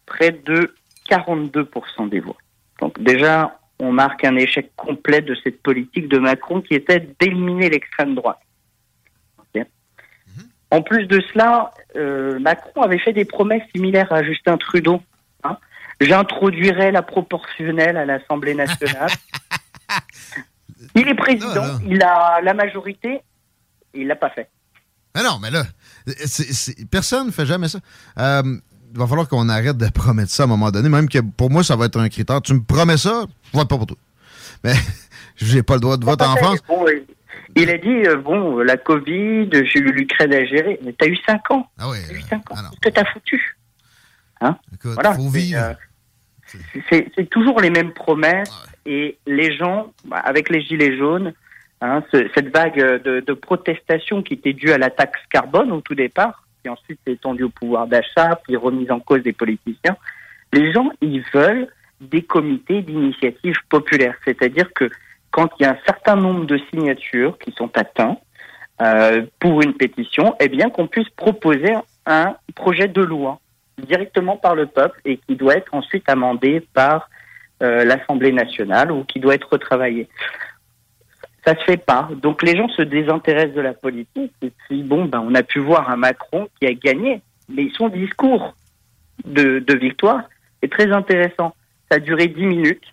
près 0.06 0.30
de 0.30 0.74
42% 1.10 2.08
des 2.08 2.20
voix. 2.20 2.36
Donc 2.80 3.00
déjà, 3.02 3.58
on 3.78 3.92
marque 3.92 4.24
un 4.24 4.36
échec 4.36 4.72
complet 4.76 5.20
de 5.20 5.36
cette 5.42 5.62
politique 5.62 6.08
de 6.08 6.18
Macron 6.18 6.60
qui 6.60 6.74
était 6.74 7.06
d'éliminer 7.20 7.70
l'extrême 7.70 8.14
droite. 8.14 8.40
Ok 9.38 9.64
En 10.70 10.82
plus 10.82 11.06
de 11.06 11.22
cela, 11.32 11.72
Macron 12.40 12.82
avait 12.82 12.98
fait 12.98 13.12
des 13.12 13.24
promesses 13.24 13.62
similaires 13.74 14.12
à 14.12 14.22
Justin 14.22 14.56
Trudeau. 14.56 15.00
Hein. 15.44 15.56
J'introduirai 16.00 16.90
la 16.90 17.02
proportionnelle 17.02 17.96
à 17.96 18.04
l'Assemblée 18.04 18.54
nationale. 18.54 19.10
il 20.94 21.08
est 21.08 21.14
président, 21.14 21.78
il 21.86 22.02
a 22.02 22.40
la 22.42 22.54
majorité, 22.54 23.20
il 23.94 24.06
l'a 24.06 24.16
pas 24.16 24.30
fait. 24.30 24.48
Mais 25.14 25.22
non, 25.22 25.38
mais 25.40 25.50
là, 25.50 25.64
personne 26.90 27.26
ne 27.28 27.32
fait 27.32 27.46
jamais 27.46 27.68
ça. 27.68 27.80
Euh, 28.18 28.56
va 28.94 29.06
falloir 29.06 29.28
qu'on 29.28 29.48
arrête 29.48 29.76
de 29.76 29.88
promettre 29.90 30.30
ça 30.30 30.44
à 30.44 30.46
un 30.46 30.48
moment 30.48 30.70
donné, 30.70 30.88
même 30.88 31.08
que 31.08 31.18
pour 31.18 31.50
moi, 31.50 31.62
ça 31.62 31.76
va 31.76 31.86
être 31.86 31.98
un 31.98 32.08
critère. 32.08 32.40
Tu 32.42 32.54
me 32.54 32.62
promets 32.62 32.96
ça, 32.96 33.24
je 33.52 33.58
vote 33.58 33.68
pas 33.68 33.76
pour 33.76 33.86
toi. 33.86 33.96
Mais 34.64 34.74
j'ai 35.36 35.62
pas 35.62 35.74
le 35.74 35.80
droit 35.80 35.96
de 35.96 36.04
vote 36.04 36.22
en 36.22 36.36
France. 36.36 36.58
il 37.56 37.70
a 37.70 37.78
dit, 37.78 38.06
euh, 38.06 38.16
bon, 38.16 38.58
la 38.58 38.76
COVID, 38.76 39.50
j'ai 39.52 39.78
eu 39.78 39.92
l'Ukraine 39.92 40.32
à 40.32 40.44
gérer. 40.44 40.78
Mais 40.84 40.92
t'as 40.92 41.06
eu 41.06 41.16
5 41.26 41.50
ans. 41.50 41.68
Ah 41.78 41.88
oui. 41.90 41.98
T'as 42.08 42.14
eu 42.14 42.22
5 42.22 42.50
ans. 42.50 42.54
Ah 42.56 42.70
Qu'est-ce 42.70 42.94
que 42.94 43.00
t'as 43.00 43.12
foutu 43.12 43.56
Hein 44.40 44.56
Écoute, 44.72 44.92
voilà, 44.94 45.14
faut 45.14 45.28
vivre. 45.28 45.58
Euh, 45.60 45.74
c'est 46.90 47.28
toujours 47.30 47.60
les 47.60 47.70
mêmes 47.70 47.92
promesses 47.92 48.52
et 48.86 49.18
les 49.26 49.56
gens, 49.56 49.92
bah, 50.06 50.18
avec 50.18 50.48
les 50.48 50.62
gilets 50.62 50.96
jaunes, 50.96 51.34
hein, 51.82 52.02
cette 52.12 52.48
vague 52.54 52.78
de, 52.78 53.20
de, 53.20 53.32
protestation 53.34 54.22
qui 54.22 54.34
était 54.34 54.54
due 54.54 54.72
à 54.72 54.78
la 54.78 54.88
taxe 54.88 55.20
carbone 55.30 55.72
au 55.72 55.82
tout 55.82 55.94
départ, 55.94 56.47
ensuite 56.68 56.98
s'est 57.06 57.14
étendue 57.14 57.44
au 57.44 57.50
pouvoir 57.50 57.86
d'achat, 57.86 58.40
puis 58.44 58.56
remise 58.56 58.90
en 58.90 59.00
cause 59.00 59.22
des 59.22 59.32
politiciens, 59.32 59.96
les 60.52 60.72
gens, 60.72 60.90
ils 61.00 61.22
veulent 61.32 61.68
des 62.00 62.22
comités 62.22 62.82
d'initiative 62.82 63.56
populaire. 63.68 64.14
C'est-à-dire 64.24 64.72
que 64.72 64.88
quand 65.30 65.50
il 65.58 65.64
y 65.64 65.66
a 65.66 65.72
un 65.72 65.78
certain 65.86 66.16
nombre 66.16 66.46
de 66.46 66.58
signatures 66.70 67.38
qui 67.38 67.52
sont 67.52 67.70
atteintes 67.76 68.20
euh, 68.80 69.26
pour 69.40 69.62
une 69.62 69.74
pétition, 69.74 70.34
eh 70.40 70.48
bien 70.48 70.70
qu'on 70.70 70.86
puisse 70.86 71.08
proposer 71.10 71.74
un 72.06 72.36
projet 72.54 72.88
de 72.88 73.02
loi 73.02 73.40
directement 73.78 74.36
par 74.36 74.54
le 74.54 74.66
peuple 74.66 75.00
et 75.04 75.18
qui 75.18 75.36
doit 75.36 75.54
être 75.54 75.74
ensuite 75.74 76.08
amendé 76.08 76.66
par 76.74 77.10
euh, 77.62 77.84
l'Assemblée 77.84 78.32
nationale 78.32 78.92
ou 78.92 79.04
qui 79.04 79.20
doit 79.20 79.34
être 79.34 79.48
retravaillé. 79.50 80.08
Ça 81.48 81.58
se 81.58 81.64
fait 81.64 81.78
pas. 81.78 82.10
Donc 82.20 82.42
les 82.42 82.54
gens 82.54 82.68
se 82.68 82.82
désintéressent 82.82 83.54
de 83.54 83.62
la 83.62 83.72
politique 83.72 84.34
et 84.42 84.50
puis 84.50 84.82
bon, 84.82 85.06
ben 85.06 85.20
on 85.20 85.34
a 85.34 85.42
pu 85.42 85.60
voir 85.60 85.88
un 85.88 85.96
Macron 85.96 86.46
qui 86.60 86.66
a 86.66 86.74
gagné, 86.74 87.22
mais 87.48 87.70
son 87.74 87.88
discours 87.88 88.54
de, 89.24 89.58
de 89.58 89.74
victoire 89.74 90.24
est 90.60 90.70
très 90.70 90.92
intéressant. 90.92 91.54
Ça 91.90 91.96
a 91.96 91.98
duré 92.00 92.28
dix 92.28 92.44
minutes. 92.44 92.84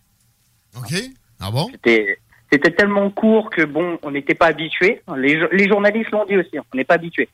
Ok. 0.77 0.93
Ah 1.41 1.51
bon? 1.51 1.67
C'était 1.69 2.17
c'était 2.49 2.71
tellement 2.71 3.09
court 3.09 3.49
que 3.49 3.63
bon, 3.63 3.99
on 4.03 4.11
n'était 4.11 4.35
pas 4.35 4.45
habitué. 4.45 5.01
Les, 5.17 5.45
les 5.51 5.67
journalistes 5.67 6.11
l'ont 6.11 6.25
dit 6.25 6.37
aussi, 6.37 6.57
on 6.57 6.77
n'est 6.77 6.85
pas 6.85 6.93
habitué. 6.93 7.27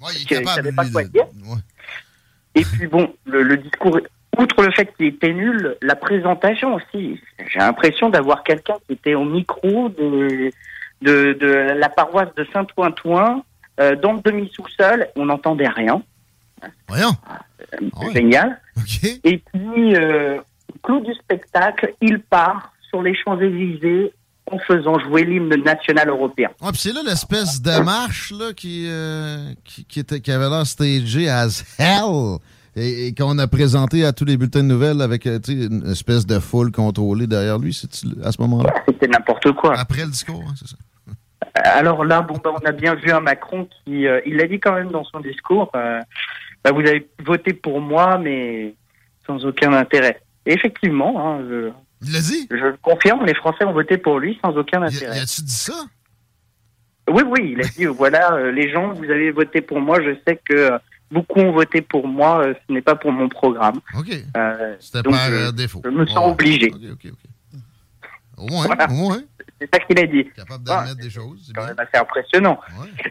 Ouais, 0.00 0.08
il 0.16 0.22
est 0.22 0.24
capable, 0.24 0.74
pas 0.74 0.88
quoi 0.88 1.04
dire. 1.04 1.26
Et 2.54 2.62
puis 2.62 2.86
bon, 2.86 3.14
le, 3.26 3.58
discours, 3.58 4.00
outre 4.40 4.62
le 4.62 4.72
fait 4.72 4.92
qu'il 4.96 5.06
était 5.06 5.32
nul, 5.32 5.76
la 5.82 5.96
présentation 5.96 6.74
aussi. 6.74 7.20
J'ai 7.48 7.58
l'impression 7.58 8.10
d'avoir 8.10 8.42
quelqu'un 8.42 8.76
qui 8.86 8.94
était 8.94 9.14
au 9.14 9.24
micro 9.24 9.88
de, 9.90 10.50
de, 11.02 11.32
de 11.34 11.46
la 11.78 11.88
paroisse 11.88 12.34
de 12.36 12.46
Saint-Ouen-Touin, 12.52 13.42
euh, 13.80 13.96
dans 13.96 14.12
le 14.14 14.20
demi-sous-sol, 14.20 15.08
on 15.16 15.26
n'entendait 15.26 15.68
rien. 15.68 16.02
Rien. 16.88 17.10
Euh, 17.72 17.88
ah 17.96 18.10
génial. 18.12 18.60
Et 19.24 19.38
puis, 19.38 19.96
euh, 19.96 20.38
clou 20.82 21.00
du 21.00 21.14
spectacle, 21.14 21.94
il 22.00 22.20
part 22.20 22.72
sur 22.88 23.02
les 23.02 23.14
Champs-Élysées 23.14 24.12
en 24.50 24.58
faisant 24.58 24.98
jouer 24.98 25.24
l'hymne 25.24 25.54
national 25.62 26.08
européen. 26.08 26.50
Ouais, 26.60 26.70
c'est 26.74 26.92
là 26.92 27.00
l'espèce 27.04 27.62
de 27.62 27.82
marche 27.82 28.32
là, 28.32 28.52
qui, 28.52 28.86
euh, 28.90 29.52
qui, 29.64 30.00
était, 30.00 30.20
qui 30.20 30.32
avait 30.32 30.48
l'air 30.48 30.60
as 30.62 31.64
hell 31.78 32.38
et, 32.76 33.14
qu'on 33.14 33.38
a 33.38 33.46
présenté 33.46 34.04
à 34.04 34.12
tous 34.12 34.24
les 34.24 34.36
bulletins 34.36 34.62
de 34.62 34.68
nouvelles 34.68 35.00
avec 35.00 35.26
euh, 35.26 35.38
une 35.48 35.90
espèce 35.90 36.26
de 36.26 36.38
foule 36.38 36.70
contrôlée 36.72 37.26
derrière 37.26 37.58
lui. 37.58 37.74
C'est 37.74 37.90
à 38.24 38.32
ce 38.32 38.40
moment-là? 38.42 38.72
C'était 38.86 39.08
n'importe 39.08 39.52
quoi. 39.52 39.78
Après 39.78 40.02
le 40.02 40.10
discours, 40.10 40.44
hein, 40.48 40.54
c'est 40.56 40.68
ça. 40.68 40.76
Alors 41.54 42.04
là, 42.04 42.22
bon, 42.22 42.38
ben, 42.42 42.52
on 42.54 42.66
a 42.66 42.72
bien 42.72 42.94
vu 42.94 43.10
un 43.10 43.20
Macron 43.20 43.68
qui, 43.84 44.06
euh, 44.06 44.20
il 44.26 44.36
l'a 44.36 44.46
dit 44.46 44.60
quand 44.60 44.72
même 44.72 44.90
dans 44.90 45.04
son 45.04 45.20
discours, 45.20 45.70
ben, 45.72 46.02
vous 46.64 46.80
avez 46.80 47.08
voté 47.24 47.52
pour 47.52 47.80
moi, 47.80 48.18
mais 48.18 48.74
sans 49.26 49.44
aucun 49.44 49.72
intérêt. 49.72 50.20
Et 50.46 50.52
effectivement, 50.52 51.14
hein, 51.18 51.44
je, 51.48 51.70
il 52.02 52.12
l'a 52.12 52.20
dit? 52.20 52.46
Je 52.50 52.56
le 52.56 52.76
confirme, 52.80 53.24
les 53.26 53.34
Français 53.34 53.64
ont 53.64 53.72
voté 53.72 53.98
pour 53.98 54.18
lui 54.18 54.38
sans 54.42 54.56
aucun 54.56 54.82
intérêt. 54.82 55.18
Y 55.18 55.20
a-tu 55.20 55.42
dit 55.42 55.52
ça? 55.52 55.84
Oui, 57.10 57.22
oui, 57.26 57.54
il 57.56 57.60
a 57.60 57.68
dit, 57.68 57.86
voilà, 57.86 58.34
euh, 58.34 58.52
les 58.52 58.70
gens, 58.70 58.92
vous 58.92 59.04
avez 59.04 59.30
voté 59.32 59.60
pour 59.60 59.80
moi, 59.80 60.00
je 60.00 60.14
sais 60.26 60.40
que 60.44 60.54
euh, 60.54 60.78
beaucoup 61.10 61.40
ont 61.40 61.52
voté 61.52 61.80
pour 61.82 62.06
moi, 62.06 62.44
euh, 62.44 62.54
ce 62.66 62.72
n'est 62.72 62.82
pas 62.82 62.94
pour 62.94 63.12
mon 63.12 63.28
programme. 63.28 63.80
OK. 63.96 64.10
C'était 64.78 65.02
par 65.02 65.52
défaut. 65.52 65.82
Je 65.84 65.90
me 65.90 66.06
sens 66.06 66.32
obligé. 66.32 66.70
OK, 66.72 66.80
OK, 66.92 67.12
OK. 67.12 67.60
Au 68.38 68.46
moins, 68.46 68.66
au 68.88 68.92
moins. 68.94 69.22
C'est 69.60 69.68
ça 69.74 69.80
qu'il 69.80 69.98
a 69.98 70.06
dit. 70.06 70.24
Capable 70.34 70.64
d'admettre 70.64 70.96
des 70.96 71.10
choses. 71.10 71.44
C'est 71.46 71.52
quand 71.52 71.66
même 71.66 71.78
assez 71.78 71.98
impressionnant. 71.98 72.58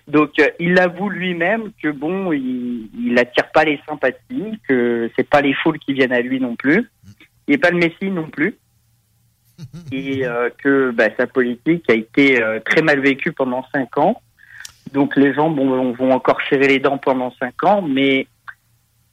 Donc, 0.07 0.31
il 0.59 0.79
avoue 0.79 1.09
lui-même 1.09 1.71
que, 1.81 1.89
bon, 1.89 2.31
il 2.33 3.13
n'attire 3.13 3.51
pas 3.51 3.63
les 3.65 3.79
sympathies, 3.87 4.59
que 4.67 5.11
c'est 5.15 5.29
pas 5.29 5.41
les 5.41 5.53
foules 5.53 5.77
qui 5.77 5.93
viennent 5.93 6.13
à 6.13 6.21
lui 6.21 6.39
non 6.39 6.55
plus. 6.55 6.89
Il 7.47 7.51
n'est 7.51 7.57
pas 7.59 7.69
le 7.69 7.77
Messie 7.77 8.09
non 8.09 8.29
plus. 8.29 8.57
et 9.91 10.25
euh, 10.25 10.49
que 10.57 10.91
bah, 10.91 11.09
sa 11.17 11.27
politique 11.27 11.89
a 11.89 11.93
été 11.93 12.41
euh, 12.41 12.59
très 12.65 12.81
mal 12.81 12.99
vécue 12.99 13.31
pendant 13.31 13.65
cinq 13.73 13.97
ans. 13.97 14.21
Donc 14.93 15.15
les 15.15 15.33
gens 15.33 15.51
vont 15.51 16.11
encore 16.11 16.39
serrer 16.49 16.67
les 16.67 16.79
dents 16.79 16.97
pendant 16.97 17.33
cinq 17.39 17.63
ans, 17.63 17.81
mais 17.81 18.27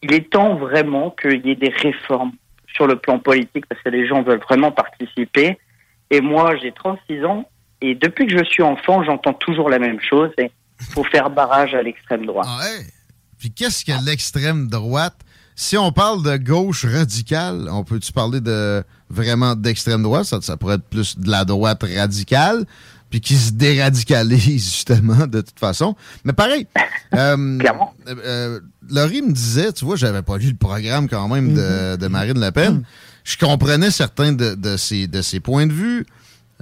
il 0.02 0.12
est 0.14 0.30
temps 0.30 0.56
vraiment 0.56 1.10
qu'il 1.10 1.44
y 1.46 1.50
ait 1.50 1.56
des 1.56 1.68
réformes 1.68 2.32
sur 2.74 2.86
le 2.86 2.96
plan 2.96 3.18
politique 3.18 3.66
parce 3.66 3.80
que 3.82 3.90
les 3.90 4.06
gens 4.06 4.22
veulent 4.22 4.40
vraiment 4.40 4.72
participer. 4.72 5.58
Et 6.10 6.20
moi, 6.20 6.56
j'ai 6.56 6.72
36 6.72 7.24
ans 7.24 7.48
et 7.80 7.94
depuis 7.94 8.26
que 8.26 8.38
je 8.38 8.44
suis 8.44 8.62
enfant, 8.62 9.02
j'entends 9.04 9.34
toujours 9.34 9.68
la 9.68 9.78
même 9.78 10.00
chose. 10.00 10.30
Il 10.38 10.50
faut 10.92 11.04
faire 11.04 11.30
barrage 11.30 11.74
à 11.74 11.82
l'extrême 11.82 12.26
droite. 12.26 12.46
Ah. 12.48 12.64
Puis 13.38 13.50
qu'est-ce 13.50 13.84
que 13.84 13.92
l'extrême 14.04 14.68
droite? 14.68 15.16
Si 15.54 15.76
on 15.76 15.90
parle 15.90 16.22
de 16.22 16.36
gauche 16.36 16.84
radicale, 16.84 17.68
on 17.70 17.82
peut-tu 17.82 18.12
parler 18.12 18.40
de 18.40 18.84
vraiment 19.08 19.54
d'extrême 19.54 20.02
droite? 20.02 20.24
Ça, 20.24 20.56
pourrait 20.56 20.74
être 20.74 20.88
plus 20.88 21.18
de 21.18 21.30
la 21.30 21.44
droite 21.44 21.82
radicale, 21.82 22.66
puis 23.10 23.20
qui 23.20 23.34
se 23.34 23.52
déradicalise 23.52 24.64
justement 24.74 25.26
de 25.26 25.40
toute 25.40 25.58
façon. 25.58 25.96
Mais 26.24 26.32
pareil, 26.32 26.66
euh, 27.14 27.58
euh, 27.58 28.14
euh, 28.24 28.60
Laurie 28.90 29.22
me 29.22 29.32
disait, 29.32 29.72
tu 29.72 29.84
vois, 29.84 29.96
j'avais 29.96 30.22
pas 30.22 30.38
lu 30.38 30.48
le 30.50 30.56
programme 30.56 31.08
quand 31.08 31.28
même 31.28 31.54
de, 31.54 31.60
mm-hmm. 31.60 31.96
de 31.96 32.06
Marine 32.08 32.40
Le 32.40 32.50
Pen. 32.50 32.82
Je 33.24 33.36
comprenais 33.36 33.90
certains 33.90 34.32
de, 34.32 34.54
de, 34.54 34.76
ses, 34.76 35.08
de 35.08 35.20
ses 35.20 35.40
points 35.40 35.66
de 35.66 35.72
vue, 35.72 36.06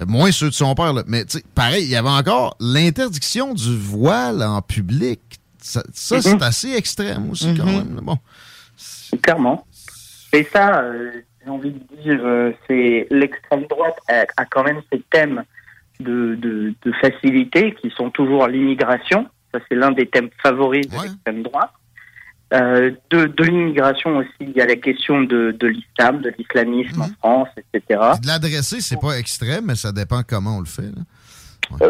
moins 0.06 0.32
ceux 0.32 0.48
de 0.48 0.54
son 0.54 0.74
père. 0.74 0.94
Là. 0.94 1.02
Mais 1.06 1.24
pareil, 1.54 1.84
il 1.84 1.90
y 1.90 1.96
avait 1.96 2.08
encore 2.08 2.56
l'interdiction 2.58 3.52
du 3.52 3.76
voile 3.76 4.42
en 4.42 4.62
public. 4.62 5.20
Ça, 5.60 5.82
c'est 5.92 6.18
mm-hmm. 6.18 6.42
assez 6.42 6.72
extrême 6.72 7.30
aussi 7.30 7.54
quand 7.54 7.66
même. 7.66 8.00
Bon 8.02 8.18
clairement. 9.18 9.66
Et 10.32 10.44
ça, 10.44 10.82
euh, 10.82 11.10
j'ai 11.42 11.50
envie 11.50 11.70
de 11.70 12.02
dire, 12.02 12.20
euh, 12.24 12.52
c'est 12.66 13.06
l'extrême 13.10 13.64
droite 13.66 13.96
a, 14.08 14.44
quand 14.46 14.64
même 14.64 14.82
ses 14.92 15.00
thèmes 15.10 15.44
de, 16.00 16.36
de, 16.40 16.92
facilité 17.00 17.74
qui 17.80 17.90
sont 17.90 18.10
toujours 18.10 18.46
l'immigration. 18.48 19.28
Ça, 19.52 19.60
c'est 19.68 19.76
l'un 19.76 19.92
des 19.92 20.06
thèmes 20.06 20.30
favoris 20.42 20.86
de 20.88 21.00
l'extrême 21.00 21.42
droite. 21.42 21.72
Euh, 22.52 22.92
de, 23.10 23.26
de 23.26 23.44
l'immigration 23.44 24.18
aussi, 24.18 24.30
il 24.40 24.50
y 24.50 24.60
a 24.60 24.66
la 24.66 24.76
question 24.76 25.22
de, 25.22 25.52
de 25.58 25.66
l'islam, 25.66 26.20
de 26.20 26.32
l'islamisme 26.38 27.02
en 27.02 27.08
mhm. 27.08 27.14
France, 27.18 27.48
etc. 27.56 28.00
De 28.22 28.26
l'adresser, 28.26 28.80
c'est 28.80 29.00
pas 29.00 29.18
extrême, 29.18 29.66
mais 29.66 29.74
ça 29.74 29.92
dépend 29.92 30.22
comment 30.26 30.58
on 30.58 30.60
le 30.60 30.66
fait. 30.66 30.92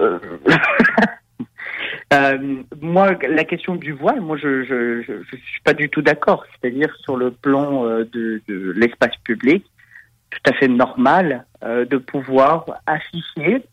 Euh, 2.13 2.63
moi, 2.81 3.17
la 3.29 3.45
question 3.45 3.75
du 3.75 3.91
voile, 3.93 4.21
moi, 4.21 4.37
je 4.37 4.63
je, 4.63 5.03
je, 5.03 5.37
suis 5.37 5.61
pas 5.65 5.75
du 5.75 5.89
tout 5.89 6.03
d'accord. 6.03 6.45
C'est-à-dire 6.53 6.95
sur 7.03 7.17
le 7.17 7.33
plan 7.33 7.87
euh, 7.87 8.05
de, 8.13 8.41
de 8.47 8.73
l'espace 8.77 9.17
public, 9.25 9.65
tout 10.31 10.51
à 10.51 10.53
fait 10.53 10.69
normal 10.69 11.45
euh, 11.65 11.85
de 11.85 11.97
pouvoir 11.97 12.67
afficher 12.87 13.65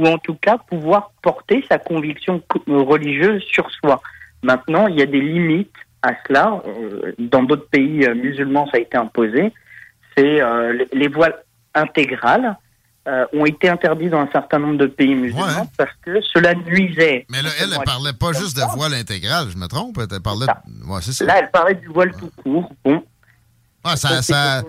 ou 0.00 0.06
en 0.06 0.18
tout 0.18 0.34
cas 0.34 0.58
pouvoir 0.58 1.12
porter 1.22 1.64
sa 1.70 1.78
conviction 1.78 2.42
religieuse 2.66 3.42
sur 3.44 3.70
soi. 3.70 4.00
Maintenant, 4.42 4.86
il 4.86 4.98
y 4.98 5.02
a 5.02 5.06
des 5.06 5.20
limites 5.20 5.76
à 6.02 6.12
cela. 6.26 6.62
Dans 7.18 7.42
d'autres 7.42 7.68
pays 7.68 8.08
musulmans, 8.14 8.66
ça 8.70 8.78
a 8.78 8.80
été 8.80 8.96
imposé. 8.96 9.52
C'est 10.16 10.40
les 10.92 11.08
voiles 11.08 11.36
intégrales 11.74 12.56
euh, 13.08 13.24
ont 13.32 13.46
été 13.46 13.68
interdits 13.68 14.08
dans 14.08 14.20
un 14.20 14.28
certain 14.30 14.58
nombre 14.58 14.78
de 14.78 14.86
pays 14.86 15.14
musulmans 15.14 15.70
parce 15.76 15.92
que 16.02 16.20
cela 16.20 16.54
nuisait. 16.54 17.26
Mais 17.30 17.42
là, 17.42 17.48
elle, 17.60 17.70
ne 17.70 17.84
parlait 17.84 18.12
pas 18.12 18.32
juste 18.32 18.56
de 18.56 18.62
voile 18.76 18.94
intégral, 18.94 19.46
je 19.50 19.56
me 19.56 19.66
trompe? 19.66 19.98
Elle 19.98 20.20
parlait... 20.20 20.46
ça. 20.46 21.24
Là, 21.24 21.38
elle 21.38 21.50
parlait 21.50 21.74
du 21.74 21.88
voile 21.88 22.12
tout 22.12 22.30
court. 22.42 22.70
Bon. 22.84 23.02
Ah, 23.82 23.96
ça, 23.96 24.62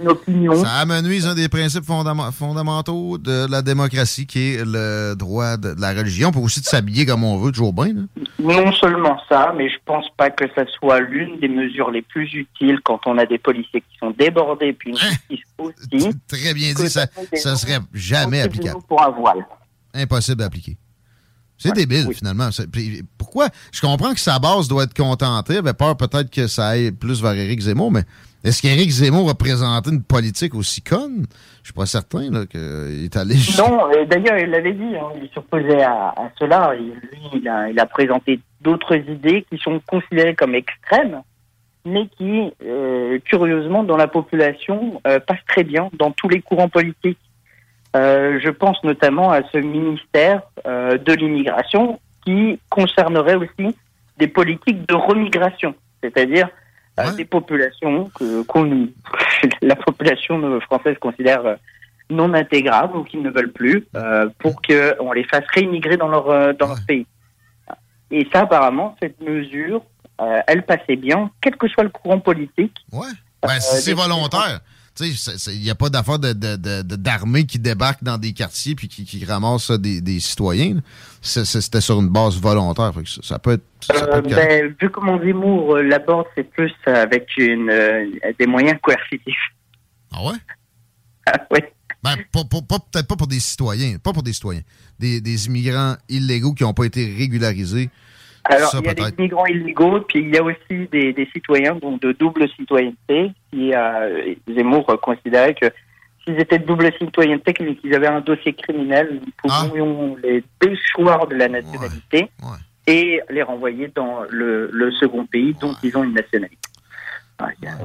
amenuise 0.79 1.27
un 1.27 1.35
des 1.35 1.49
principes 1.49 1.83
fondamentaux 1.83 3.17
de 3.17 3.45
la 3.51 3.61
démocratie 3.61 4.25
qui 4.25 4.53
est 4.53 4.63
le 4.65 5.15
droit 5.15 5.57
de, 5.57 5.73
de 5.73 5.81
la 5.81 5.91
religion. 5.93 6.29
On 6.29 6.31
peut 6.31 6.39
aussi 6.39 6.61
de 6.61 6.65
s'habiller 6.65 7.05
comme 7.05 7.25
on 7.25 7.37
veut, 7.37 7.51
toujours 7.51 7.73
bien. 7.73 7.93
là. 7.93 8.01
Non 8.39 8.71
seulement 8.71 9.19
ça, 9.27 9.53
mais 9.57 9.69
je 9.69 9.75
pense 9.85 10.05
pas 10.15 10.29
que 10.29 10.45
ça 10.55 10.63
soit 10.79 11.01
l'une 11.01 11.39
des 11.39 11.49
mesures 11.49 11.91
les 11.91 12.01
plus 12.01 12.25
utiles 12.33 12.79
quand 12.85 13.01
on 13.05 13.17
a 13.17 13.25
des 13.25 13.37
policiers 13.37 13.81
qui 13.81 13.97
sont 13.99 14.11
débordés, 14.11 14.73
puis 14.73 14.91
une 14.91 14.97
justice 14.97 15.45
aussi. 15.57 16.09
Très 16.27 16.53
bien 16.53 16.73
dit, 16.73 16.89
ça, 16.89 17.05
ça 17.33 17.55
serait 17.57 17.79
jamais 17.93 18.41
applicable. 18.41 18.79
Pour 18.87 19.03
un 19.03 19.11
voile. 19.11 19.45
Impossible 19.93 20.37
d'appliquer. 20.37 20.77
C'est 21.57 21.73
débile, 21.73 22.07
finalement. 22.13 22.49
Pourquoi? 23.17 23.49
Je 23.71 23.81
comprends 23.81 24.13
que 24.13 24.19
sa 24.19 24.39
base 24.39 24.67
doit 24.67 24.85
être 24.85 24.95
contentée. 24.95 25.57
avait 25.57 25.73
peur 25.73 25.95
peut-être 25.95 26.31
que 26.31 26.47
ça 26.47 26.69
aille 26.69 26.91
plus 26.91 27.21
vers 27.21 27.33
Éric 27.33 27.59
Zemmour, 27.59 27.91
mais 27.91 28.03
est-ce 28.43 28.61
qu'Éric 28.61 28.89
Zemmour 28.89 29.29
a 29.29 29.35
présenté 29.35 29.91
une 29.91 30.03
politique 30.03 30.55
aussi 30.55 30.81
conne? 30.81 31.25
Je 31.61 31.67
suis 31.67 31.73
pas 31.73 31.85
certain 31.85 32.45
qu'il 32.47 33.05
est 33.05 33.15
allé... 33.15 33.35
Non, 33.57 33.91
et 33.91 34.05
d'ailleurs, 34.05 34.39
il 34.39 34.49
l'avait 34.49 34.73
dit, 34.73 34.95
hein, 34.95 35.09
il 35.21 35.29
s'opposait 35.33 35.83
à, 35.83 36.09
à 36.09 36.31
cela. 36.39 36.73
Il- 36.75 36.93
lui, 36.93 37.41
il 37.41 37.79
a, 37.79 37.85
présenté 37.85 38.39
d'autres 38.61 38.95
idées 38.95 39.45
qui 39.49 39.57
sont 39.59 39.79
considérées 39.85 40.33
comme 40.33 40.55
extrêmes, 40.55 41.21
mais 41.85 42.07
qui, 42.17 42.51
euh, 42.65 43.19
curieusement, 43.25 43.83
dans 43.83 43.97
la 43.97 44.07
population, 44.07 45.01
euh, 45.05 45.19
passent 45.19 45.45
très 45.47 45.63
bien 45.63 45.89
dans 45.99 46.11
tous 46.11 46.29
les 46.29 46.41
courants 46.41 46.69
politiques. 46.69 47.19
Euh, 47.95 48.39
je 48.41 48.49
pense 48.49 48.83
notamment 48.83 49.31
à 49.31 49.41
ce 49.51 49.57
ministère 49.57 50.41
euh, 50.65 50.97
de 50.97 51.13
l'immigration 51.13 51.99
qui 52.23 52.59
concernerait 52.69 53.35
aussi 53.35 53.75
des 54.17 54.27
politiques 54.27 54.87
de 54.87 54.95
remigration, 54.95 55.75
c'est-à-dire 56.01 56.49
des 57.15 57.25
populations 57.25 58.09
que 58.15 58.43
qu'on 58.43 58.87
la 59.61 59.75
population 59.75 60.59
française 60.61 60.97
considère 60.99 61.45
euh, 61.45 61.55
non 62.11 62.33
intégrables 62.33 62.97
ou 62.97 63.03
qu'ils 63.03 63.21
ne 63.21 63.29
veulent 63.29 63.51
plus 63.51 63.87
euh, 63.95 64.29
pour 64.39 64.61
qu'on 64.61 65.11
les 65.11 65.23
fasse 65.23 65.45
réimmigrer 65.53 65.97
dans 65.97 66.07
leur 66.07 66.29
euh, 66.29 66.53
dans 66.53 66.67
leur 66.67 66.79
pays. 66.87 67.07
Et 68.11 68.27
ça, 68.33 68.41
apparemment, 68.41 68.95
cette 69.01 69.21
mesure, 69.21 69.81
euh, 70.19 70.41
elle 70.47 70.63
passait 70.63 70.97
bien, 70.97 71.31
quel 71.41 71.55
que 71.55 71.67
soit 71.69 71.83
le 71.83 71.89
courant 71.89 72.19
politique. 72.19 72.75
Ouais. 72.91 73.07
Ben, 73.41 73.59
si 73.59 73.81
c'est 73.81 73.93
volontaire. 73.93 74.59
Tu 74.93 75.13
sais, 75.15 75.53
il 75.55 75.61
n'y 75.61 75.69
a 75.69 75.75
pas 75.75 75.89
d'affaire 75.89 76.19
de, 76.19 76.33
de- 76.33 76.57
de- 76.57 76.81
de- 76.81 76.95
d'armée 76.97 77.45
qui 77.45 77.59
débarque 77.59 78.03
dans 78.03 78.17
des 78.17 78.33
quartiers 78.33 78.75
puis 78.75 78.89
qui, 78.89 79.05
qui 79.05 79.23
ramasse 79.23 79.71
des, 79.71 80.01
des 80.01 80.19
citoyens. 80.19 80.81
C'était 81.21 81.79
sur 81.79 81.99
une 82.01 82.09
base 82.09 82.35
volontaire. 82.39 82.93
Fait 82.93 83.03
que 83.03 83.09
ça, 83.09 83.21
ça 83.23 83.39
peut 83.39 83.53
être. 83.53 83.63
ça 83.79 83.93
peut 83.93 84.11
Euh, 84.13 84.17
être 84.19 84.29
ben, 84.35 84.75
vu 84.81 84.89
comment 84.89 85.17
Zemmour 85.19 85.75
euh, 85.77 85.81
l'aborde, 85.83 86.25
c'est 86.35 86.43
plus 86.43 86.73
avec 86.85 87.29
une, 87.37 87.69
euh, 87.69 88.05
des 88.37 88.47
moyens 88.47 88.77
coercitifs. 88.83 89.35
Ah 90.11 90.23
ouais? 90.25 90.35
oui. 91.51 91.59
Ben, 92.03 92.15
peut-être 92.33 93.07
pas 93.07 93.15
pour 93.15 93.27
des 93.27 93.39
citoyens. 93.39 93.97
Pas 93.97 94.11
pour 94.11 94.23
des 94.23 94.33
citoyens. 94.33 94.61
Des, 94.99 95.21
des 95.21 95.45
immigrants 95.45 95.95
illégaux 96.09 96.53
qui 96.53 96.63
n'ont 96.63 96.73
pas 96.73 96.85
été 96.85 97.05
régularisés. 97.15 97.89
Alors, 98.45 98.69
ça, 98.71 98.79
il 98.79 98.85
y 98.85 98.89
a 98.89 98.93
des 98.93 99.21
migrants 99.21 99.45
illégaux, 99.45 100.01
puis 100.01 100.19
il 100.19 100.33
y 100.33 100.37
a 100.37 100.43
aussi 100.43 100.87
des, 100.91 101.13
des 101.13 101.27
citoyens 101.33 101.75
donc 101.75 102.01
de 102.01 102.11
double 102.11 102.49
citoyenneté. 102.49 103.31
Qui, 103.51 103.73
euh, 103.73 104.33
Zemmour 104.47 104.85
considérait 105.01 105.53
que 105.53 105.67
s'ils 106.23 106.39
étaient 106.39 106.59
de 106.59 106.65
double 106.65 106.91
citoyenneté, 106.99 107.53
qu'ils 107.53 107.93
avaient 107.95 108.07
un 108.07 108.21
dossier 108.21 108.53
criminel, 108.53 109.21
nous 109.23 109.49
Ah. 109.49 109.65
pouvions 109.67 110.15
les 110.23 110.43
déchoir 110.59 111.27
de 111.27 111.35
la 111.35 111.47
nationalité 111.49 112.29
et 112.87 113.21
les 113.29 113.43
renvoyer 113.43 113.91
dans 113.95 114.21
le, 114.29 114.69
le 114.71 114.91
second 114.93 115.25
pays 115.25 115.55
dont 115.61 115.75
ils 115.83 115.95
ont 115.97 116.03
une 116.03 116.13
nationalité. 116.13 116.57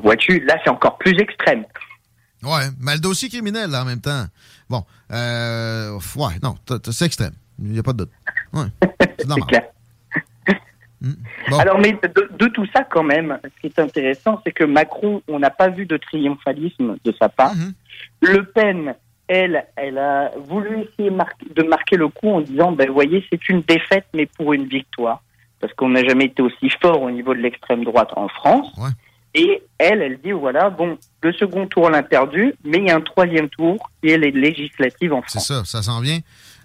Vois-tu, 0.03 0.41
là, 0.41 0.57
c'est 0.65 0.71
encore 0.71 0.99
plus 0.99 1.19
extrême. 1.19 1.65
Ouais, 2.43 2.67
mais 2.81 2.95
le 2.95 3.01
dossier 3.01 3.29
criminel, 3.29 3.71
là, 3.71 3.83
en 3.83 3.85
même 3.87 4.01
temps. 4.01 4.25
Bon, 4.69 4.85
euh, 5.11 5.93
ouais, 6.17 6.35
non, 6.43 6.55
c'est 6.91 7.05
extrême. 7.07 7.33
Il 7.59 7.71
n'y 7.73 7.79
a 7.79 7.83
pas 7.83 7.93
de 7.93 7.99
doute. 8.05 8.11
Ouais, 8.53 8.67
c'est 9.19 9.27
clair. 11.47 11.61
Alors, 11.61 11.79
mais 11.79 11.93
de, 11.93 12.29
de 12.39 12.47
tout 12.49 12.67
ça, 12.75 12.85
quand 12.85 13.03
même, 13.03 13.39
ce 13.45 13.61
qui 13.61 13.67
est 13.67 13.79
intéressant, 13.79 14.41
c'est 14.45 14.53
que 14.53 14.65
Macron, 14.65 15.23
on 15.29 15.39
n'a 15.39 15.51
pas 15.51 15.69
vu 15.69 15.87
de 15.87 15.97
triomphalisme 15.97 16.97
de 17.05 17.15
sa 17.21 17.29
part. 17.29 17.53
Le 18.21 18.43
Pen, 18.45 18.95
elle, 19.29 19.67
elle 19.77 19.99
a 19.99 20.31
voulu 20.39 20.83
essayer 20.83 21.11
mar- 21.11 21.29
de 21.55 21.63
marquer 21.63 21.97
le 21.97 22.09
coup 22.09 22.31
en 22.31 22.41
disant, 22.41 22.73
ben, 22.73 22.91
voyez, 22.91 23.25
c'est 23.31 23.49
une 23.49 23.63
défaite, 23.63 24.07
mais 24.15 24.27
pour 24.27 24.53
une 24.53 24.67
victoire. 24.67 25.23
Parce 25.61 25.73
qu'on 25.75 25.89
n'a 25.89 26.05
jamais 26.05 26.27
été 26.27 26.43
aussi 26.43 26.71
fort 26.81 27.01
au 27.03 27.11
niveau 27.11 27.35
de 27.35 27.41
l'extrême 27.41 27.83
droite 27.85 28.11
en 28.17 28.29
France. 28.29 28.73
Et 29.35 29.63
elle, 29.79 30.01
elle 30.01 30.19
dit, 30.19 30.33
voilà, 30.33 30.71
bon, 30.71 30.97
le 31.23 31.33
second 31.35 31.67
tour, 31.67 31.85
on 31.85 31.89
l'a 31.91 32.03
perdu, 32.03 32.55
mais 32.65 32.79
il 32.79 32.87
y 32.87 32.91
a 32.91 32.97
un 32.97 33.01
troisième 33.03 33.49
tour 33.51 33.91
qui 34.03 34.11
est 34.11 34.17
les 34.19 34.31
législatives 34.31 35.13
en 35.13 35.23
C'est 35.27 35.39
France. 35.41 35.49
ça, 35.49 35.65
ça 35.65 35.83
s'en 35.83 36.01
vient. 36.01 36.19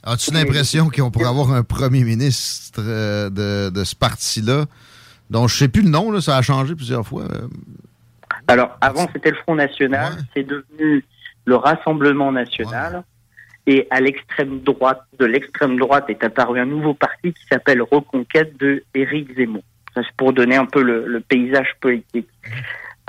As-tu 0.03 0.31
l'impression 0.33 0.89
qu'on 0.89 1.11
pourrait 1.11 1.27
avoir 1.27 1.51
un 1.51 1.63
premier 1.63 2.03
ministre 2.03 2.81
euh, 2.83 3.29
de, 3.29 3.69
de 3.69 3.83
ce 3.83 3.95
parti-là, 3.95 4.65
dont 5.29 5.47
je 5.47 5.55
sais 5.55 5.67
plus 5.67 5.83
le 5.83 5.89
nom, 5.89 6.11
là, 6.11 6.21
ça 6.21 6.37
a 6.37 6.41
changé 6.41 6.75
plusieurs 6.75 7.05
fois. 7.05 7.23
euh. 7.23 7.47
Alors, 8.47 8.77
avant, 8.81 9.07
c'était 9.13 9.29
le 9.31 9.37
Front 9.37 9.55
National, 9.55 10.13
c'est 10.35 10.43
devenu 10.43 11.05
le 11.45 11.55
Rassemblement 11.55 12.31
National. 12.31 13.03
Et 13.67 13.87
à 13.91 14.01
l'extrême 14.01 14.59
droite, 14.61 15.03
de 15.19 15.25
l'extrême 15.25 15.77
droite 15.77 16.05
est 16.09 16.23
apparu 16.23 16.59
un 16.59 16.65
nouveau 16.65 16.95
parti 16.95 17.31
qui 17.31 17.43
s'appelle 17.51 17.81
Reconquête 17.83 18.57
de 18.59 18.83
Éric 18.95 19.35
Zemmour. 19.37 19.61
Ça, 19.93 20.01
c'est 20.03 20.15
pour 20.17 20.33
donner 20.33 20.55
un 20.55 20.65
peu 20.65 20.81
le, 20.81 21.05
le 21.05 21.19
paysage 21.19 21.75
politique. 21.79 22.27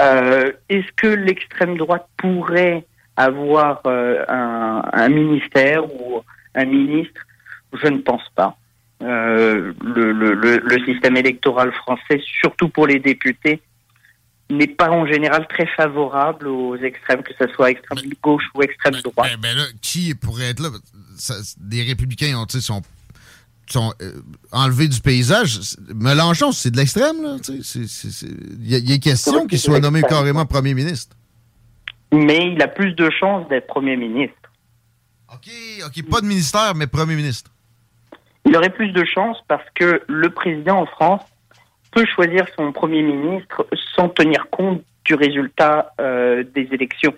Euh, 0.00 0.52
Est-ce 0.68 0.92
que 0.96 1.06
l'extrême 1.06 1.78
droite 1.78 2.06
pourrait 2.18 2.84
avoir 3.16 3.80
euh, 3.86 4.22
un, 4.28 4.82
un 4.92 5.08
ministère 5.08 5.84
ou 5.86 6.20
un 6.54 6.64
ministre 6.64 7.20
Je 7.82 7.88
ne 7.88 7.98
pense 7.98 8.22
pas. 8.34 8.56
Euh, 9.02 9.72
le, 9.82 10.12
le, 10.12 10.34
le, 10.34 10.58
le 10.58 10.84
système 10.84 11.16
électoral 11.16 11.72
français, 11.72 12.20
surtout 12.40 12.68
pour 12.68 12.86
les 12.86 13.00
députés, 13.00 13.60
n'est 14.50 14.66
pas 14.68 14.90
en 14.90 15.06
général 15.06 15.46
très 15.48 15.66
favorable 15.66 16.46
aux 16.46 16.76
extrêmes, 16.76 17.22
que 17.22 17.32
ce 17.38 17.46
soit 17.54 17.70
extrême 17.70 17.98
gauche 18.22 18.44
ou 18.54 18.62
extrême 18.62 18.94
droite. 19.02 19.30
Ben, 19.40 19.56
là, 19.56 19.64
qui 19.80 20.14
pourrait 20.14 20.50
être 20.50 20.60
là? 20.60 20.68
Ça- 21.16 21.40
des 21.58 21.82
républicains 21.82 22.36
ont, 22.36 22.46
sont, 22.48 22.82
sont 23.66 23.92
euh, 24.02 24.12
enlevés 24.52 24.88
du 24.88 25.00
paysage. 25.00 25.58
Mélenchon, 25.94 26.52
c'est 26.52 26.70
de 26.70 26.76
l'extrême, 26.76 27.38
Il 27.38 28.72
y, 28.72 28.90
y 28.90 28.94
a 28.94 28.98
question 28.98 29.46
qu'il 29.46 29.58
soit 29.58 29.80
nommé 29.80 30.02
carrément 30.02 30.44
premier 30.46 30.74
ministre. 30.74 31.16
Mais 32.12 32.52
il 32.52 32.60
a 32.62 32.68
plus 32.68 32.92
de 32.92 33.08
chances 33.18 33.48
d'être 33.48 33.66
Premier 33.66 33.96
ministre. 33.96 34.36
OK, 35.32 35.50
OK, 35.86 36.10
pas 36.10 36.20
de 36.20 36.26
ministère, 36.26 36.74
mais 36.74 36.86
premier 36.86 37.16
ministre. 37.16 37.50
Il 38.44 38.56
aurait 38.56 38.70
plus 38.70 38.92
de 38.92 39.04
chances 39.04 39.38
parce 39.48 39.68
que 39.74 40.02
le 40.06 40.30
président 40.30 40.80
en 40.80 40.86
France 40.86 41.22
peut 41.92 42.04
choisir 42.06 42.46
son 42.56 42.72
Premier 42.72 43.02
ministre 43.02 43.66
sans 43.94 44.08
tenir 44.08 44.48
compte 44.50 44.82
du 45.04 45.14
résultat 45.14 45.92
euh, 46.00 46.42
des 46.54 46.68
élections. 46.72 47.14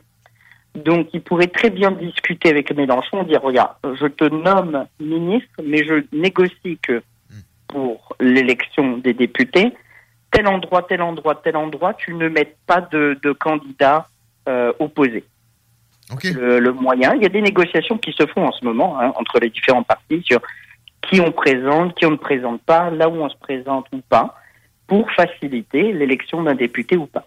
Donc 0.74 1.08
il 1.12 1.22
pourrait 1.22 1.46
très 1.46 1.70
bien 1.70 1.92
discuter 1.92 2.50
avec 2.50 2.74
Mélenchon, 2.74 3.22
dire 3.22 3.42
regarde, 3.42 3.76
je 3.84 4.06
te 4.06 4.24
nomme 4.24 4.86
ministre, 4.98 5.60
mais 5.64 5.84
je 5.84 6.04
négocie 6.12 6.78
que 6.82 7.02
pour 7.68 8.16
l'élection 8.20 8.98
des 8.98 9.14
députés, 9.14 9.72
tel 10.30 10.48
endroit, 10.48 10.82
tel 10.82 11.02
endroit, 11.02 11.36
tel 11.36 11.56
endroit, 11.56 11.94
tu 11.94 12.14
ne 12.14 12.28
mettes 12.28 12.56
pas 12.66 12.80
de, 12.80 13.18
de 13.22 13.32
candidat 13.32 14.08
euh, 14.48 14.72
Le, 16.32 16.58
le 16.60 16.72
moyen, 16.72 17.14
il 17.14 17.22
y 17.22 17.26
a 17.26 17.28
des 17.28 17.42
négociations 17.42 17.98
qui 17.98 18.12
se 18.12 18.26
font 18.26 18.46
en 18.46 18.52
ce 18.52 18.64
moment 18.64 19.00
hein, 19.00 19.12
entre 19.16 19.38
les 19.40 19.50
différents 19.50 19.82
partis 19.82 20.22
sur 20.24 20.40
qui 21.02 21.20
on 21.20 21.32
présente, 21.32 21.94
qui 21.96 22.06
on 22.06 22.12
ne 22.12 22.16
présente 22.16 22.62
pas, 22.62 22.90
là 22.90 23.08
où 23.08 23.16
on 23.22 23.28
se 23.28 23.36
présente 23.36 23.86
ou 23.92 23.98
pas, 24.08 24.34
pour 24.86 25.10
faciliter 25.12 25.92
l'élection 25.92 26.42
d'un 26.42 26.54
député 26.54 26.96
ou 26.96 27.06
pas. 27.06 27.24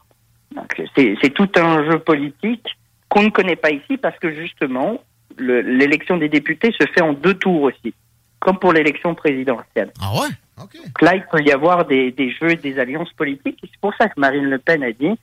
C'est 0.96 1.34
tout 1.34 1.50
un 1.58 1.84
jeu 1.90 2.00
politique 2.00 2.66
qu'on 3.10 3.24
ne 3.24 3.30
connaît 3.30 3.56
pas 3.56 3.70
ici 3.72 3.98
parce 3.98 4.18
que 4.20 4.32
justement, 4.34 5.00
le- 5.38 5.62
l'élection 5.62 6.18
des 6.18 6.30
députés 6.30 6.72
se 6.80 6.86
fait 6.88 7.02
en 7.02 7.14
deux 7.14 7.36
tours 7.36 7.62
aussi, 7.64 7.94
comme 8.40 8.58
pour 8.58 8.74
l'élection 8.74 9.14
présidentielle. 9.14 9.92
Ah 10.02 10.12
ouais? 10.20 10.30
Donc 10.58 11.02
là, 11.02 11.16
il 11.16 11.24
peut 11.32 11.42
y 11.44 11.52
avoir 11.52 11.86
des, 11.86 12.12
des 12.12 12.32
jeux 12.32 12.52
et 12.52 12.56
des 12.56 12.80
alliances 12.80 13.14
politiques. 13.14 13.60
Et 13.64 13.68
c'est 13.72 13.80
pour 13.80 13.94
ça 13.96 14.10
que 14.10 14.20
Marine 14.20 14.46
Le 14.46 14.58
Pen 14.58 14.84
a 14.84 14.92
dit 14.92 15.18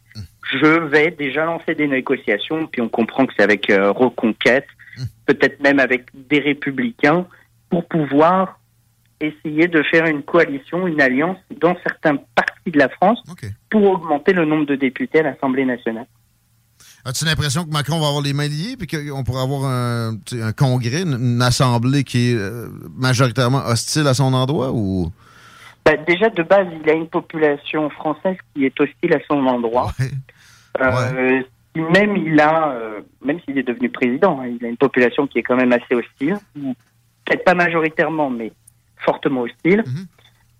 je 0.53 0.66
vais 0.88 1.11
déjà 1.11 1.44
lancer 1.44 1.75
des 1.75 1.88
négociations. 1.88 2.66
Puis 2.66 2.81
on 2.81 2.88
comprend 2.88 3.27
que 3.27 3.33
c'est 3.37 3.42
avec 3.42 3.70
euh, 3.70 3.92
Reconquête, 3.92 4.66
peut-être 5.27 5.61
même 5.61 5.81
avec 5.81 6.07
des 6.14 6.38
républicains, 6.38 7.27
pour 7.70 7.87
pouvoir 7.87 8.61
essayer 9.20 9.68
de 9.68 9.83
faire 9.85 10.07
une 10.07 10.23
coalition, 10.23 10.87
une 10.87 11.01
alliance 11.01 11.38
dans 11.61 11.77
certains 11.83 12.16
partis 12.35 12.70
de 12.70 12.79
la 12.79 12.88
France 12.88 13.23
pour 13.70 13.85
augmenter 13.90 14.33
le 14.33 14.44
nombre 14.44 14.66
de 14.66 14.75
députés 14.75 15.20
à 15.20 15.23
l'Assemblée 15.23 15.64
nationale. 15.64 16.07
As-tu 17.07 17.25
l'impression 17.27 17.64
que 17.64 17.71
Macron 17.71 18.01
va 18.01 18.07
avoir 18.09 18.23
les 18.23 18.33
mains 18.33 18.49
liées 18.49 18.77
puis 18.79 18.87
qu'on 18.87 19.25
pourrait 19.25 19.43
avoir 19.43 19.71
un, 19.71 20.17
congrès, 20.57 21.03
une, 21.03 21.14
une 21.14 21.43
assemblée 21.43 22.03
qui 22.03 22.31
est 22.31 22.35
euh, 22.35 22.69
majoritairement 22.97 23.64
hostile 23.67 24.07
à 24.07 24.14
son 24.14 24.33
endroit 24.33 24.73
ou? 24.73 25.12
Bah, 25.85 25.97
déjà, 25.97 26.31
de 26.31 26.43
base, 26.43 26.67
il 26.83 26.88
a 26.88 26.95
une 26.95 27.09
population 27.09 27.90
française 27.90 28.37
qui 28.55 28.64
est 28.64 28.81
hostile 28.81 29.14
à 29.14 29.19
son 29.29 29.47
endroit. 29.47 29.93
Euh, 30.81 31.40
même 31.77 32.17
il 32.17 32.40
a, 32.40 32.73
euh, 32.73 33.01
même 33.25 33.38
s'il 33.45 33.57
est 33.59 33.62
devenu 33.62 33.90
président, 33.90 34.40
hein, 34.40 34.49
il 34.61 34.67
a 34.67 34.69
une 34.69 34.77
population 34.77 35.29
qui 35.29 35.38
est 35.38 35.43
quand 35.45 35.55
même 35.55 35.73
assez 35.73 35.95
hostile, 35.95 36.37
peut-être 37.25 37.45
pas 37.45 37.55
majoritairement, 37.55 38.29
mais 38.29 38.51
fortement 38.97 39.43
hostile. 39.43 39.85
Mhm. 39.87 40.07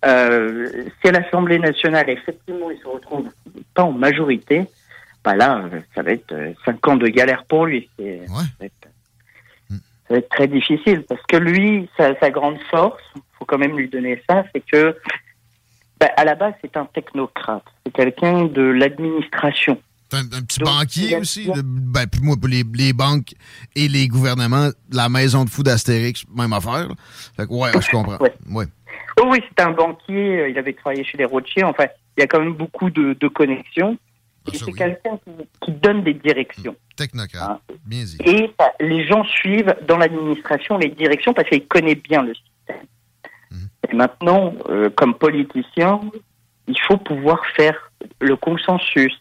Euh, 0.05 0.69
si 1.01 1.09
à 1.09 1.11
l'Assemblée 1.11 1.59
nationale, 1.59 2.09
effectivement, 2.09 2.69
il 2.69 2.79
se 2.79 2.87
retrouve 2.87 3.27
pas 3.73 3.83
en 3.83 3.91
majorité, 3.91 4.67
bah 5.25 5.35
là, 5.35 5.57
euh, 5.73 5.79
ça 5.95 6.03
va 6.03 6.11
être 6.11 6.31
euh, 6.31 6.53
cinq 6.63 6.87
ans 6.87 6.95
de 6.95 7.07
galère 7.07 7.43
pour 7.45 7.65
lui. 7.65 7.89
Ça, 7.97 8.03
va 8.59 8.65
être, 8.65 8.87
ça 9.69 9.75
va 10.11 10.17
être 10.17 10.29
très 10.29 10.47
difficile 10.47 11.03
parce 11.09 11.21
que 11.27 11.37
lui, 11.37 11.89
sa, 11.97 12.17
sa 12.19 12.29
grande 12.29 12.59
force, 12.69 13.01
faut 13.39 13.45
quand 13.45 13.57
même 13.57 13.75
lui 13.77 13.89
donner 13.89 14.21
ça, 14.29 14.45
c'est 14.53 14.63
que 14.65 14.95
bah, 15.99 16.09
à 16.15 16.23
la 16.25 16.35
base, 16.35 16.53
c'est 16.61 16.77
un 16.77 16.85
technocrate. 16.85 17.63
C'est 17.85 17.93
quelqu'un 17.93 18.45
de 18.45 18.61
l'administration. 18.61 19.81
Un, 20.13 20.19
un 20.19 20.41
petit 20.43 20.59
banquier 20.59 21.17
aussi. 21.17 21.49
ben, 21.63 22.05
puis 22.07 22.21
moi, 22.21 22.35
les, 22.47 22.63
les 22.75 22.93
banques 22.93 23.33
et 23.75 23.87
les 23.87 24.07
gouvernements, 24.07 24.69
la 24.91 25.09
maison 25.09 25.43
de 25.43 25.49
fou 25.49 25.63
d'Astérix, 25.63 26.23
même 26.35 26.53
affaire. 26.53 26.87
là. 26.89 26.95
Fait 27.35 27.47
que, 27.47 27.51
ouais, 27.53 27.71
je 27.81 27.89
comprends. 27.89 28.17
Ouais. 28.17 28.33
Ouais. 28.49 28.65
Oh 29.19 29.27
oui, 29.31 29.39
c'est 29.49 29.63
un 29.65 29.71
banquier. 29.71 30.41
euh, 30.41 30.49
Il 30.49 30.57
avait 30.59 30.73
travaillé 30.73 31.03
chez 31.03 31.17
les 31.17 31.25
Rothschild. 31.25 31.65
Enfin, 31.65 31.85
il 32.17 32.21
y 32.21 32.23
a 32.23 32.27
quand 32.27 32.39
même 32.39 32.53
beaucoup 32.53 32.89
de, 32.91 33.13
de 33.19 33.27
connexions. 33.27 33.97
C'est 34.53 34.71
quelqu'un 34.71 35.17
qui, 35.17 35.31
qui 35.61 35.71
donne 35.71 36.03
des 36.03 36.13
directions. 36.13 36.75
Technocrate. 36.95 37.61
Bien 37.85 38.03
dit. 38.03 38.17
Et 38.25 38.53
bah, 38.57 38.71
les 38.79 39.05
gens 39.05 39.23
suivent 39.23 39.75
dans 39.87 39.97
l'administration 39.97 40.77
les 40.77 40.89
directions 40.89 41.33
parce 41.33 41.49
qu'ils 41.49 41.67
connaissent 41.67 42.03
bien 42.03 42.23
le 42.23 42.33
système. 42.33 42.85
Et 43.89 43.95
maintenant, 43.95 44.53
euh, 44.69 44.89
comme 44.89 45.15
politicien, 45.15 45.99
il 46.67 46.79
faut 46.87 46.97
pouvoir 46.97 47.45
faire 47.55 47.91
le 48.19 48.35
consensus, 48.35 49.13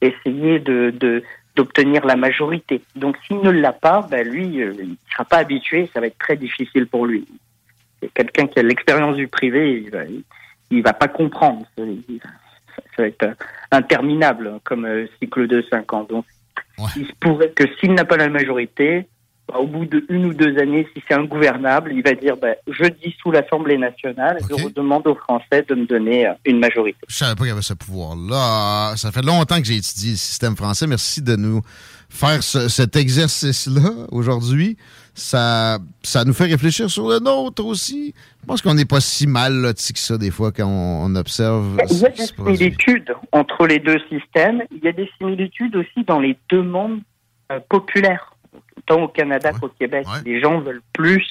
essayer 0.00 0.58
de 0.58 1.22
d'obtenir 1.56 2.04
la 2.04 2.16
majorité. 2.16 2.82
Donc 2.96 3.16
s'il 3.26 3.40
ne 3.40 3.50
l'a 3.50 3.72
pas, 3.72 4.06
ben 4.10 4.26
lui, 4.26 4.60
euh, 4.60 4.74
il 4.76 4.90
ne 4.90 4.96
sera 5.12 5.24
pas 5.24 5.36
habitué, 5.38 5.88
ça 5.94 6.00
va 6.00 6.08
être 6.08 6.18
très 6.18 6.36
difficile 6.36 6.88
pour 6.88 7.06
lui. 7.06 7.26
C'est 8.02 8.12
quelqu'un 8.12 8.48
qui 8.48 8.58
a 8.58 8.62
l'expérience 8.64 9.14
du 9.16 9.28
privé, 9.28 9.82
il 9.84 9.90
va, 9.90 10.00
il 10.70 10.82
va 10.82 10.92
pas 10.92 11.06
comprendre. 11.06 11.64
Ça 12.96 13.02
va 13.02 13.08
être 13.08 13.26
interminable 13.72 14.48
hein, 14.54 14.60
comme 14.64 14.84
euh, 14.84 15.06
cycle 15.20 15.46
de 15.46 15.64
cinq 15.70 15.92
ans. 15.92 16.04
Donc 16.08 16.24
il 16.96 17.06
se 17.06 17.12
pourrait 17.20 17.50
que 17.50 17.64
s'il 17.80 17.92
n'a 17.94 18.04
pas 18.04 18.16
la 18.16 18.28
majorité, 18.28 19.06
bah, 19.48 19.58
au 19.58 19.66
bout 19.66 19.84
de 19.84 20.04
une 20.08 20.24
ou 20.26 20.32
deux 20.34 20.56
années, 20.58 20.88
si 20.94 21.02
c'est 21.06 21.14
ingouvernable, 21.14 21.92
il 21.92 22.02
va 22.02 22.12
dire 22.14 22.36
bah, 22.36 22.54
je 22.66 22.84
dissous 22.84 23.30
l'Assemblée 23.30 23.76
nationale 23.76 24.38
et 24.40 24.44
je 24.58 24.68
demande 24.70 25.06
aux 25.06 25.14
Français 25.14 25.64
de 25.68 25.74
me 25.74 25.86
donner 25.86 26.26
euh, 26.26 26.32
une 26.46 26.58
majorité. 26.58 26.98
Je 27.08 27.16
savais 27.16 27.34
pas 27.34 27.40
qu'il 27.42 27.48
y 27.48 27.52
avait 27.52 27.62
ce 27.62 27.74
pouvoir-là. 27.74 28.94
Ça 28.96 29.12
fait 29.12 29.22
longtemps 29.24 29.58
que 29.60 29.66
j'ai 29.66 29.76
étudié 29.76 30.12
le 30.12 30.16
système 30.16 30.56
français. 30.56 30.86
Merci 30.86 31.20
de 31.22 31.36
nous 31.36 31.60
faire 32.08 32.42
ce- 32.42 32.68
cet 32.68 32.96
exercice-là 32.96 33.90
aujourd'hui. 34.10 34.76
Ça, 35.16 35.78
ça 36.02 36.24
nous 36.24 36.32
fait 36.32 36.46
réfléchir 36.46 36.90
sur 36.90 37.08
le 37.08 37.20
nôtre 37.20 37.64
aussi. 37.64 38.12
Je 38.42 38.46
pense 38.46 38.60
qu'on 38.60 38.74
n'est 38.74 38.84
pas 38.84 39.00
si 39.00 39.28
mal 39.28 39.54
lotis 39.54 39.92
que 39.92 39.98
ça 40.00 40.18
des 40.18 40.32
fois 40.32 40.50
quand 40.50 40.66
on, 40.66 41.04
on 41.04 41.14
observe. 41.14 41.78
Il 41.88 41.98
y 41.98 42.04
a 42.04 42.08
des 42.08 42.26
similitudes 42.26 43.14
entre 43.30 43.66
les 43.66 43.78
deux 43.78 44.00
systèmes. 44.10 44.62
Il 44.72 44.84
y 44.84 44.88
a 44.88 44.92
des 44.92 45.08
similitudes 45.18 45.76
aussi 45.76 46.04
dans 46.04 46.18
les 46.18 46.36
demandes 46.50 47.00
euh, 47.52 47.60
populaires. 47.68 48.34
Tant 48.86 49.02
au 49.02 49.08
Canada 49.08 49.52
qu'au 49.52 49.68
Québec, 49.68 50.04
les 50.26 50.40
gens 50.40 50.60
veulent 50.60 50.82
plus 50.92 51.24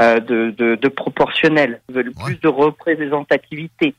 euh, 0.00 0.20
de, 0.20 0.54
de, 0.58 0.74
de 0.74 0.88
proportionnel, 0.88 1.80
veulent 1.88 2.12
plus 2.24 2.40
de 2.40 2.48
représentativité. 2.48 3.94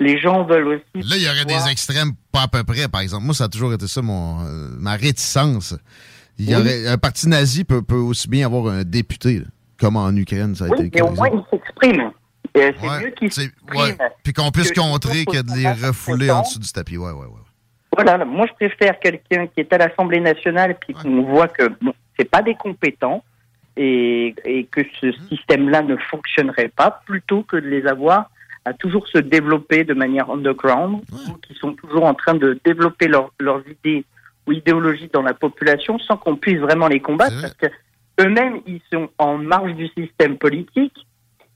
Les 0.00 0.20
gens 0.20 0.44
veulent 0.44 0.66
aussi. 0.68 1.08
Là, 1.08 1.16
il 1.16 1.22
y 1.22 1.28
aurait 1.28 1.44
des 1.46 1.70
extrêmes 1.70 2.12
pas 2.32 2.42
à 2.42 2.48
peu 2.48 2.64
près, 2.64 2.88
par 2.88 3.00
exemple. 3.00 3.24
Moi, 3.24 3.34
ça 3.34 3.44
a 3.44 3.48
toujours 3.48 3.72
été 3.72 3.86
ça, 3.86 4.02
mon, 4.02 4.40
euh, 4.40 4.68
ma 4.78 4.96
réticence. 4.96 5.74
Il 6.38 6.50
y 6.50 6.54
Oui. 6.54 6.60
aurait, 6.60 6.86
un 6.88 6.98
parti 6.98 7.28
nazi 7.28 7.64
peut, 7.64 7.82
peut 7.82 7.94
aussi 7.94 8.28
bien 8.28 8.46
avoir 8.46 8.72
un 8.72 8.84
député, 8.84 9.38
là, 9.38 9.44
comme 9.80 9.96
en 9.96 10.14
Ukraine, 10.14 10.54
ça 10.54 10.64
a 10.64 10.68
été 10.68 10.76
Oui, 10.76 10.84
le 10.84 10.90
mais 10.94 11.00
au 11.02 11.10
moins 11.14 11.28
ils 11.32 11.44
s'expriment. 11.50 12.12
Et 12.54 12.72
C'est 12.80 13.00
mieux 13.04 13.10
qu'ils 13.10 13.26
Ouais. 13.28 13.30
s'expriment. 13.30 13.96
Puis 14.22 14.32
qu'on 14.32 14.50
puisse 14.50 14.70
que 14.72 14.80
contrer 14.80 15.24
que 15.24 15.42
de 15.42 15.56
les 15.56 15.70
refouler 15.86 16.30
en 16.30 16.42
dessous 16.42 16.58
du 16.58 16.70
tapis. 16.70 16.96
Ouais, 16.98 17.10
ouais, 17.12 17.26
ouais. 17.26 17.40
Voilà, 17.94 18.24
moi 18.24 18.46
je 18.46 18.52
préfère 18.54 18.98
quelqu'un 19.00 19.46
qui 19.46 19.60
est 19.60 19.72
à 19.72 19.78
l'Assemblée 19.78 20.20
nationale 20.20 20.76
puis 20.78 20.92
qu'on 20.94 21.22
voit 21.22 21.48
que 21.48 21.68
bon, 21.82 21.94
c'est 22.18 22.28
pas 22.30 22.42
des 22.42 22.54
compétents 22.54 23.22
et, 23.78 24.34
et 24.44 24.64
que 24.64 24.82
ce 25.00 25.12
système-là 25.30 25.82
ne 25.82 25.96
fonctionnerait 25.96 26.68
pas, 26.74 27.02
plutôt 27.06 27.42
que 27.42 27.56
de 27.56 27.66
les 27.66 27.86
avoir 27.86 28.30
à 28.66 28.72
toujours 28.74 29.06
se 29.08 29.18
développer 29.18 29.84
de 29.84 29.94
manière 29.94 30.28
underground, 30.30 31.00
ou 31.12 31.32
qui 31.46 31.54
sont 31.54 31.72
toujours 31.74 32.04
en 32.04 32.14
train 32.14 32.34
de 32.34 32.58
développer 32.64 33.06
leur- 33.06 33.32
leurs 33.38 33.62
idées 33.68 34.04
ou 34.46 34.52
idéologies 34.52 35.10
dans 35.12 35.22
la 35.22 35.34
population 35.34 35.98
sans 35.98 36.16
qu'on 36.16 36.36
puisse 36.36 36.58
vraiment 36.58 36.88
les 36.88 37.00
combattre, 37.00 37.40
parce 37.40 37.54
que 37.54 37.66
eux-mêmes 38.20 38.60
ils 38.66 38.80
sont 38.92 39.08
en 39.18 39.38
marge 39.38 39.74
du 39.74 39.88
système 39.98 40.38
politique 40.38 40.94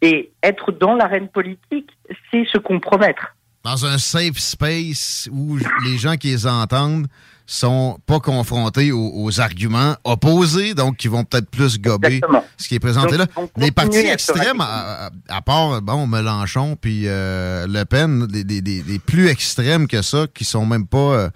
et 0.02 0.32
être 0.42 0.72
dans 0.72 0.94
l'arène 0.94 1.28
politique, 1.28 1.88
c'est 2.30 2.44
se 2.46 2.58
compromettre. 2.58 3.34
Dans 3.62 3.84
un 3.84 3.98
safe 3.98 4.38
space 4.38 5.28
où 5.30 5.58
les 5.84 5.98
gens 5.98 6.16
qui 6.16 6.28
les 6.28 6.46
entendent 6.46 7.06
sont 7.44 7.98
pas 8.06 8.20
confrontés 8.20 8.92
aux, 8.92 9.10
aux 9.24 9.40
arguments 9.40 9.96
opposés, 10.04 10.72
donc 10.72 10.96
qui 10.96 11.08
vont 11.08 11.24
peut-être 11.24 11.50
plus 11.50 11.78
gober 11.80 12.06
Exactement. 12.14 12.44
ce 12.56 12.68
qui 12.68 12.76
est 12.76 12.80
présenté 12.80 13.16
là. 13.18 13.26
Donc, 13.36 13.50
Les 13.56 13.70
partis 13.72 13.98
extrêmes, 13.98 14.60
à, 14.60 15.06
à- 15.06 15.10
à 15.28 15.42
part 15.42 15.82
bon 15.82 16.06
Mélenchon 16.06 16.76
puis 16.80 17.02
euh, 17.06 17.66
Le 17.68 17.84
Pen, 17.84 18.26
des, 18.28 18.44
des- 18.44 18.62
des- 18.62 18.82
des 18.82 18.98
plus 19.00 19.26
extrêmes 19.28 19.86
que 19.88 20.00
ça, 20.00 20.26
qui 20.32 20.44
sont 20.44 20.64
même 20.64 20.86
pas 20.86 20.98
euh, 20.98 21.28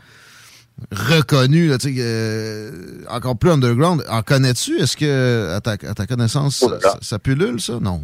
là, 1.68 1.78
sais, 1.88 1.94
euh, 1.98 3.04
encore 3.08 3.36
plus 3.38 3.50
underground. 3.50 4.04
En 4.08 4.22
connais-tu? 4.22 4.78
Est-ce 4.78 4.96
que, 4.96 5.54
à 5.54 5.60
ta, 5.60 5.72
à 5.72 5.94
ta 5.94 6.06
connaissance, 6.06 6.64
Oh 6.66 6.72
ça, 6.80 6.98
ça 7.00 7.18
pullule, 7.18 7.60
ça? 7.60 7.78
Non. 7.80 8.02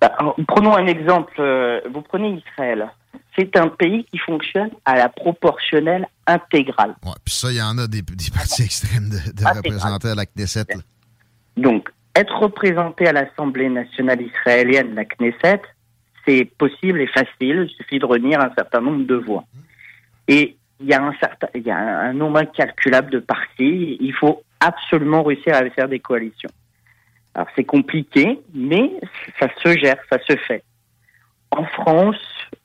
Bah, 0.00 0.12
alors, 0.18 0.36
prenons 0.48 0.76
un 0.76 0.86
exemple. 0.86 1.34
euh, 1.38 1.80
vous 1.92 2.02
prenez 2.02 2.42
Israël. 2.46 2.88
C'est 3.38 3.56
un 3.56 3.68
pays 3.68 4.04
qui 4.10 4.18
fonctionne 4.18 4.70
à 4.84 4.96
la 4.96 5.08
proportionnelle 5.08 6.06
intégrale. 6.26 6.94
Ouais, 7.04 7.12
puis 7.24 7.34
ça, 7.34 7.50
il 7.50 7.56
y 7.56 7.62
en 7.62 7.78
a 7.78 7.86
des, 7.86 8.02
des 8.02 8.30
partis 8.32 8.62
extrêmes 8.62 9.08
de, 9.08 9.32
de 9.32 9.44
représenter 9.56 10.08
à 10.08 10.14
la 10.14 10.26
Knesset. 10.26 10.66
là. 10.68 10.82
Donc, 11.56 11.88
être 12.14 12.34
représenté 12.38 13.06
à 13.06 13.12
l'Assemblée 13.12 13.68
nationale 13.70 14.20
israélienne, 14.20 14.94
la 14.94 15.04
Knesset, 15.04 15.62
c'est 16.26 16.44
possible 16.58 17.00
et 17.00 17.06
facile. 17.06 17.68
Il 17.68 17.74
suffit 17.76 17.98
de 17.98 18.06
réunir 18.06 18.40
un 18.40 18.52
certain 18.54 18.80
nombre 18.80 19.06
de 19.06 19.14
voix. 19.14 19.44
Et 20.28 20.56
il 20.82 20.88
y 20.88 20.94
a 20.94 21.02
un 21.02 21.14
certain, 21.20 21.48
il 21.54 21.62
y 21.62 21.70
a 21.70 21.76
un, 21.78 22.12
nombre 22.12 22.38
incalculable 22.38 23.10
de 23.10 23.18
partis. 23.18 23.96
Il 24.00 24.12
faut 24.12 24.42
absolument 24.60 25.22
réussir 25.22 25.54
à 25.54 25.68
faire 25.70 25.88
des 25.88 26.00
coalitions. 26.00 26.50
Alors 27.34 27.48
c'est 27.56 27.64
compliqué, 27.64 28.40
mais 28.52 28.92
ça 29.40 29.48
se 29.62 29.78
gère, 29.78 29.96
ça 30.10 30.18
se 30.18 30.36
fait. 30.36 30.62
En 31.50 31.64
France, 31.64 32.16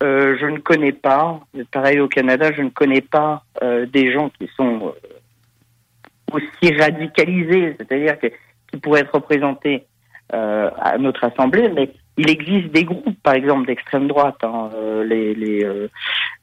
euh, 0.03 0.37
je 0.39 0.45
ne 0.45 0.59
connais 0.59 0.91
pas, 0.91 1.39
pareil 1.71 1.99
au 1.99 2.07
Canada, 2.07 2.51
je 2.53 2.61
ne 2.61 2.69
connais 2.69 3.01
pas 3.01 3.43
euh, 3.61 3.85
des 3.85 4.11
gens 4.11 4.29
qui 4.29 4.49
sont 4.55 4.93
euh, 4.93 6.33
aussi 6.33 6.73
radicalisés, 6.73 7.75
c'est-à-dire 7.77 8.17
qui 8.19 8.77
pourraient 8.79 9.01
être 9.01 9.15
représentés 9.15 9.85
à 10.29 10.97
notre 10.97 11.23
assemblée, 11.23 11.69
mais 11.69 11.89
il 12.17 12.29
existe 12.29 12.71
des 12.73 12.83
groupes, 12.83 13.21
par 13.21 13.33
exemple 13.35 13.67
d'extrême 13.67 14.07
droite, 14.07 14.37
hein, 14.43 14.69
euh, 14.75 15.03
les, 15.03 15.35
les, 15.35 15.63
euh, 15.63 15.87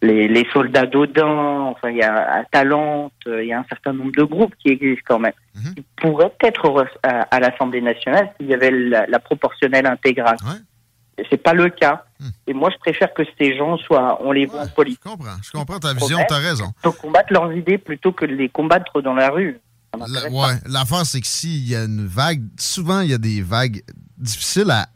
les 0.02 0.28
les 0.28 0.46
soldats 0.52 0.86
d'Odin, 0.86 1.26
enfin 1.72 1.90
il 1.90 1.96
y 1.96 2.02
a 2.02 2.44
Talente, 2.52 3.12
euh, 3.26 3.42
il 3.42 3.48
y 3.48 3.52
a 3.52 3.58
un 3.58 3.64
certain 3.68 3.92
nombre 3.92 4.12
de 4.12 4.22
groupes 4.22 4.54
qui 4.60 4.68
existent 4.70 5.02
quand 5.08 5.18
même, 5.18 5.32
qui 5.74 5.84
pourraient 5.96 6.32
être 6.42 6.64
re- 6.68 6.88
à, 7.02 7.22
à 7.22 7.40
l'Assemblée 7.40 7.80
nationale 7.80 8.32
s'il 8.36 8.48
y 8.48 8.54
avait 8.54 8.70
la, 8.70 9.06
la 9.06 9.18
proportionnelle 9.18 9.86
intégrale. 9.86 10.36
Et 11.18 11.24
C'est 11.30 11.36
pas 11.42 11.52
le 11.54 11.68
cas. 11.70 12.04
Et 12.48 12.54
moi, 12.54 12.70
je 12.72 12.78
préfère 12.78 13.12
que 13.14 13.22
ces 13.38 13.56
gens 13.56 13.76
soient, 13.78 14.18
on 14.24 14.32
les 14.32 14.46
voit 14.46 14.62
en 14.62 14.68
politique. 14.68 15.00
Je 15.04 15.10
comprends, 15.10 15.36
je 15.42 15.50
comprends 15.52 15.78
ta 15.78 15.92
vision, 15.92 16.18
t'as 16.28 16.38
raison. 16.38 16.72
Pour 16.82 16.96
combattre 16.98 17.32
leurs 17.32 17.52
idées 17.52 17.78
plutôt 17.78 18.10
que 18.12 18.24
de 18.26 18.34
les 18.34 18.48
combattre 18.48 19.00
dans 19.00 19.14
la 19.14 19.30
rue. 19.30 19.58
La- 19.96 20.28
ouais, 20.28 20.54
l'affaire, 20.66 21.06
c'est 21.06 21.20
que 21.20 21.26
s'il 21.26 21.68
y 21.68 21.76
a 21.76 21.84
une 21.84 22.04
vague, 22.06 22.42
souvent, 22.58 23.00
il 23.00 23.10
y 23.10 23.14
a 23.14 23.18
des 23.18 23.42
vagues 23.42 23.82
difficiles 24.18 24.70
à, 24.72 24.86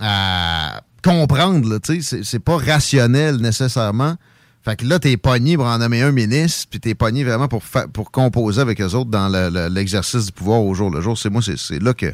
à 0.00 0.82
comprendre, 1.02 1.68
là, 1.68 1.78
tu 1.80 2.02
sais, 2.02 2.22
c'est- 2.22 2.38
pas 2.38 2.56
rationnel 2.56 3.36
nécessairement. 3.36 4.16
Fait 4.64 4.76
que 4.76 4.86
là, 4.86 4.98
t'es 4.98 5.16
pogné 5.18 5.56
pour 5.56 5.66
en 5.66 5.76
nommer 5.78 6.00
un 6.02 6.10
ministre, 6.12 6.66
puis 6.70 6.80
t'es 6.80 6.94
pogné 6.94 7.22
vraiment 7.22 7.48
pour, 7.48 7.62
pour 7.92 8.10
composer 8.10 8.60
avec 8.62 8.80
eux 8.80 8.92
autres 8.94 9.10
dans 9.10 9.28
le- 9.28 9.50
le- 9.50 9.68
l'exercice 9.68 10.26
du 10.26 10.32
pouvoir 10.32 10.62
au 10.62 10.72
jour 10.74 10.90
le 10.90 11.02
jour. 11.02 11.18
C'est 11.18 11.28
moi, 11.28 11.42
c'est- 11.42 11.82
là 11.82 11.92
que 11.92 12.10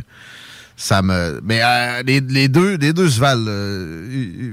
ça 0.76 1.00
me. 1.02 1.40
Mais 1.44 1.60
euh, 1.62 2.02
les, 2.04 2.48
deux, 2.48 2.76
les 2.76 2.92
deux 2.92 3.08
se 3.08 3.20
valent. 3.20 3.44
euh, 3.48 4.52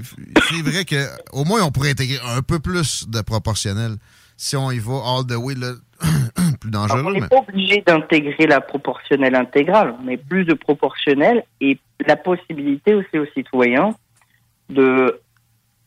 c'est 0.50 0.62
vrai 0.62 0.84
que 0.84 1.06
au 1.32 1.44
moins 1.44 1.62
on 1.62 1.72
pourrait 1.72 1.90
intégrer 1.90 2.20
un 2.36 2.42
peu 2.42 2.60
plus 2.60 3.06
de 3.08 3.20
proportionnel 3.20 3.96
si 4.38 4.56
on 4.56 4.70
y 4.70 4.78
va 4.78 4.94
all 5.04 5.26
the 5.26 5.36
way, 5.36 5.54
là, 5.54 5.74
plus 6.60 6.70
dangereux. 6.70 7.00
Alors, 7.00 7.10
on 7.10 7.12
n'est 7.12 7.20
mais- 7.20 7.28
pas 7.28 7.44
obligé 7.46 7.82
d'intégrer 7.86 8.46
la 8.46 8.62
proportionnelle 8.62 9.34
intégrale, 9.34 9.94
mais 10.02 10.16
plus 10.16 10.46
de 10.46 10.54
proportionnelle 10.54 11.44
et 11.60 11.78
la 12.06 12.16
possibilité 12.16 12.94
aussi 12.94 13.18
aux 13.18 13.26
citoyens 13.34 13.90
de 14.70 15.20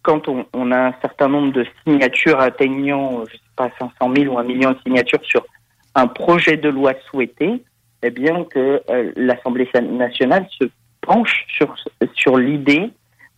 quand 0.03 0.27
on, 0.27 0.71
a 0.71 0.87
un 0.87 0.95
certain 1.01 1.27
nombre 1.27 1.53
de 1.53 1.65
signatures 1.85 2.39
atteignant, 2.39 3.23
je 3.25 3.33
sais 3.33 3.41
pas, 3.55 3.69
500 3.79 4.13
000 4.15 4.33
ou 4.33 4.39
un 4.39 4.43
million 4.43 4.71
de 4.71 4.77
signatures 4.83 5.23
sur 5.23 5.45
un 5.93 6.07
projet 6.07 6.57
de 6.57 6.69
loi 6.69 6.93
souhaité, 7.09 7.63
eh 8.01 8.09
bien 8.09 8.43
que 8.45 8.81
euh, 8.89 9.11
l'Assemblée 9.15 9.69
nationale 9.75 10.47
se 10.59 10.65
penche 11.01 11.45
sur, 11.47 11.75
sur 12.15 12.37
l'idée 12.37 12.91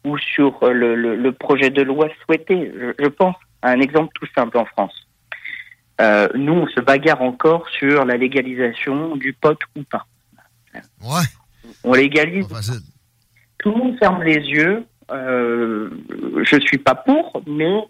ou 0.06 0.18
sur 0.18 0.58
le, 0.66 0.96
le, 0.96 1.32
projet 1.34 1.70
de 1.70 1.82
loi 1.82 2.08
souhaité. 2.24 2.72
Je, 2.98 3.08
pense 3.08 3.36
à 3.62 3.72
un 3.72 3.82
exemple 3.82 4.14
tout 4.16 4.28
simple 4.34 4.58
en 4.58 4.66
France. 4.66 5.03
Euh, 6.02 6.28
nous, 6.36 6.54
on 6.54 6.68
se 6.68 6.80
bagarre 6.80 7.22
encore 7.22 7.68
sur 7.70 8.06
la 8.06 8.18
légalisation 8.18 9.16
du 9.16 9.34
pot 9.34 9.58
ou 9.76 9.84
pas. 9.84 10.06
Ouais. 11.02 11.26
On 11.84 11.94
légalise. 11.94 12.48
Tout 13.60 13.72
le 13.72 13.78
monde 13.78 13.98
ferme 14.00 14.24
les 14.24 14.36
yeux. 14.36 14.86
Euh, 15.12 15.90
je 16.44 16.60
suis 16.60 16.78
pas 16.78 16.96
pour, 16.96 17.44
mais 17.46 17.88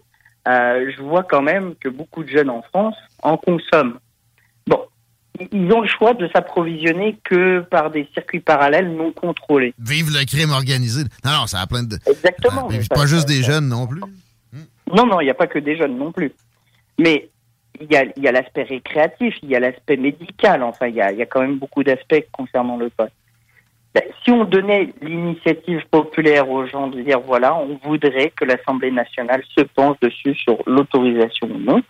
euh, 0.48 0.90
je 0.94 1.02
vois 1.02 1.22
quand 1.22 1.42
même 1.42 1.74
que 1.76 1.88
beaucoup 1.88 2.22
de 2.24 2.28
jeunes 2.28 2.50
en 2.50 2.62
France 2.62 2.96
en 3.22 3.36
consomment. 3.36 3.98
Bon, 4.66 4.80
ils 5.52 5.72
ont 5.72 5.80
le 5.80 5.88
choix 5.88 6.12
de 6.12 6.28
s'approvisionner 6.28 7.18
que 7.24 7.60
par 7.60 7.90
des 7.90 8.08
circuits 8.12 8.40
parallèles 8.40 8.94
non 8.94 9.12
contrôlés. 9.12 9.74
Vive 9.78 10.10
le 10.10 10.24
crime 10.26 10.50
organisé. 10.50 11.04
Non, 11.24 11.32
non, 11.32 11.46
ça 11.46 11.60
a 11.60 11.66
plein 11.66 11.84
de. 11.84 11.96
Exactement. 12.06 12.68
Ah, 12.70 12.94
pas 12.94 13.06
juste 13.06 13.28
des 13.28 13.42
jeunes 13.42 13.68
non 13.68 13.86
plus. 13.86 14.02
Non, 14.92 15.06
non, 15.06 15.20
il 15.20 15.24
n'y 15.24 15.30
a 15.30 15.34
pas 15.34 15.46
que 15.46 15.58
des 15.58 15.76
jeunes 15.76 15.96
non 15.96 16.12
plus. 16.12 16.32
Mais 16.98 17.30
il 17.80 17.92
y 17.92 17.96
a, 17.96 18.04
y 18.16 18.28
a 18.28 18.32
l'aspect 18.32 18.62
récréatif, 18.62 19.34
il 19.42 19.50
y 19.50 19.56
a 19.56 19.60
l'aspect 19.60 19.96
médical. 19.96 20.62
Enfin, 20.62 20.86
il 20.86 20.94
y 20.94 21.00
a, 21.00 21.12
y 21.12 21.22
a 21.22 21.26
quand 21.26 21.40
même 21.40 21.58
beaucoup 21.58 21.82
d'aspects 21.82 22.24
concernant 22.32 22.76
le 22.76 22.90
poste. 22.90 23.12
Ben, 23.94 24.02
si 24.24 24.30
on 24.32 24.44
donnait 24.44 24.92
l'initiative 25.02 25.82
populaire 25.88 26.50
aux 26.50 26.66
gens 26.66 26.88
de 26.88 27.00
dire 27.00 27.20
voilà, 27.20 27.54
on 27.54 27.78
voudrait 27.84 28.30
que 28.30 28.44
l'Assemblée 28.44 28.90
nationale 28.90 29.42
se 29.56 29.62
penche 29.62 29.98
dessus 30.00 30.34
sur 30.34 30.58
l'autorisation 30.66 31.46
ou 31.46 31.58
non, 31.58 31.80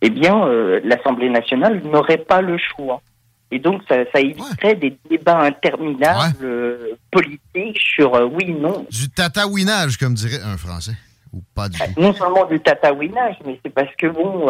eh 0.00 0.10
bien, 0.10 0.46
euh, 0.46 0.80
l'Assemblée 0.84 1.28
nationale 1.28 1.82
n'aurait 1.84 2.18
pas 2.18 2.40
le 2.40 2.56
choix. 2.56 3.02
Et 3.50 3.58
donc, 3.58 3.82
ça, 3.88 3.96
ça 4.12 4.20
éviterait 4.20 4.76
des 4.76 4.96
débats 5.10 5.40
interminables 5.40 6.36
euh, 6.44 6.94
politiques 7.10 7.80
sur 7.80 8.14
euh, 8.14 8.26
oui, 8.26 8.52
non. 8.52 8.86
Du 8.88 9.10
tatouinage, 9.10 9.96
comme 9.96 10.14
dirait 10.14 10.40
un 10.40 10.56
Français. 10.56 10.92
Ou 11.32 11.42
pas 11.54 11.68
du 11.68 11.78
tout. 11.78 12.00
Non 12.00 12.12
seulement 12.14 12.44
du 12.46 12.60
tatouinage, 12.60 13.36
mais 13.44 13.58
c'est 13.64 13.74
parce 13.74 13.94
que, 13.96 14.06
bon, 14.06 14.46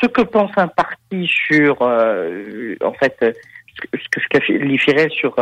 ce 0.00 0.06
que 0.06 0.22
pense 0.22 0.50
un 0.56 0.68
parti 0.68 1.26
sur, 1.26 1.82
en 1.82 2.92
fait, 2.94 3.16
ce 3.20 4.08
que 4.10 4.20
je 4.20 4.28
qualifierais 4.28 5.08
sur 5.10 5.36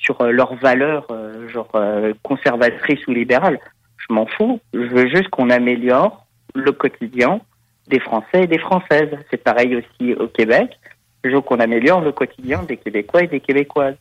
sur 0.00 0.20
euh, 0.20 0.30
leurs 0.30 0.54
valeurs, 0.54 1.06
euh, 1.10 1.48
genre 1.48 1.70
euh, 1.74 2.12
conservatrices 2.22 3.06
ou 3.06 3.12
libérales. 3.12 3.58
Je 3.96 4.14
m'en 4.14 4.26
fous. 4.26 4.60
Je 4.72 4.80
veux 4.80 5.08
juste 5.08 5.28
qu'on 5.28 5.50
améliore 5.50 6.26
le 6.54 6.72
quotidien 6.72 7.40
des 7.88 8.00
Français 8.00 8.44
et 8.44 8.46
des 8.46 8.58
Françaises. 8.58 9.10
C'est 9.30 9.42
pareil 9.42 9.76
aussi 9.76 10.14
au 10.14 10.28
Québec. 10.28 10.78
Je 11.24 11.30
veux 11.30 11.40
qu'on 11.40 11.60
améliore 11.60 12.00
le 12.00 12.12
quotidien 12.12 12.62
des 12.62 12.76
Québécois 12.76 13.24
et 13.24 13.26
des 13.26 13.40
Québécoises. 13.40 13.96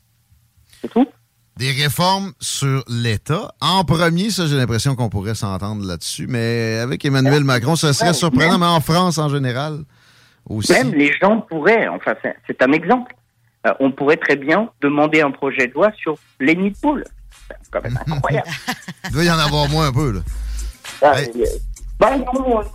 C'est 0.81 0.89
tout. 0.89 1.07
Des 1.57 1.71
réformes 1.71 2.33
sur 2.39 2.83
l'État. 2.87 3.51
En 3.61 3.83
premier, 3.83 4.29
ça, 4.29 4.45
j'ai 4.45 4.55
l'impression 4.55 4.95
qu'on 4.95 5.09
pourrait 5.09 5.35
s'entendre 5.35 5.85
là-dessus. 5.85 6.27
Mais 6.27 6.77
avec 6.77 7.03
Emmanuel 7.03 7.43
Macron, 7.43 7.75
ça 7.75 7.93
serait 7.93 8.13
surprenant, 8.13 8.57
mais 8.59 8.65
en 8.65 8.79
France 8.79 9.17
en 9.17 9.29
général 9.29 9.79
aussi. 10.49 10.71
Même 10.71 10.93
les 10.93 11.11
gens 11.13 11.41
pourraient, 11.41 11.87
enfin, 11.87 12.13
c'est 12.47 12.61
un 12.61 12.71
exemple. 12.71 13.13
Euh, 13.65 13.73
on 13.79 13.91
pourrait 13.91 14.17
très 14.17 14.35
bien 14.35 14.69
demander 14.81 15.21
un 15.21 15.31
projet 15.31 15.67
de 15.67 15.73
loi 15.73 15.91
sur 15.97 16.15
les 16.39 16.55
nids 16.55 16.71
de 16.71 16.77
poules. 16.77 17.03
C'est 17.47 17.71
quand 17.71 17.81
même 17.83 17.99
incroyable. 18.07 18.47
Il 19.05 19.11
doit 19.11 19.23
y 19.23 19.31
en 19.31 19.39
avoir 19.39 19.67
moins 19.69 19.87
un 19.87 19.93
peu, 19.93 20.11
là. 20.11 20.19
Ah, 21.01 21.13
euh, 21.17 21.45
bah, 21.99 22.15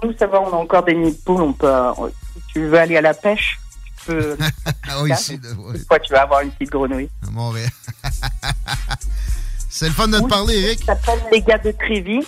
nous, 0.02 0.12
ça 0.18 0.26
va, 0.26 0.40
on 0.40 0.52
a 0.52 0.56
encore 0.56 0.84
des 0.84 0.94
nids 0.94 1.12
de 1.12 1.22
poules. 1.24 1.42
On 1.42 1.52
peut, 1.52 1.66
euh, 1.66 1.92
si 2.34 2.42
tu 2.52 2.66
veux 2.66 2.78
aller 2.78 2.96
à 2.96 3.00
la 3.00 3.14
pêche, 3.14 3.58
tu 4.04 4.12
peux. 4.12 4.36
ah. 4.88 5.04
Quoi, 5.88 5.98
tu 6.00 6.12
vas 6.12 6.22
avoir 6.22 6.40
une 6.40 6.50
petite 6.50 6.70
grenouille. 6.70 7.10
À 7.26 7.30
Montréal. 7.30 7.70
C'est 9.68 9.86
le 9.86 9.94
fun 9.94 10.08
de 10.08 10.18
te 10.18 10.26
parler, 10.26 10.60
Eric. 10.60 10.84
Ça 10.84 10.94
s'appelle 10.94 11.20
les 11.32 11.40
gars 11.40 11.58
de 11.58 11.70
Trévis. 11.72 12.26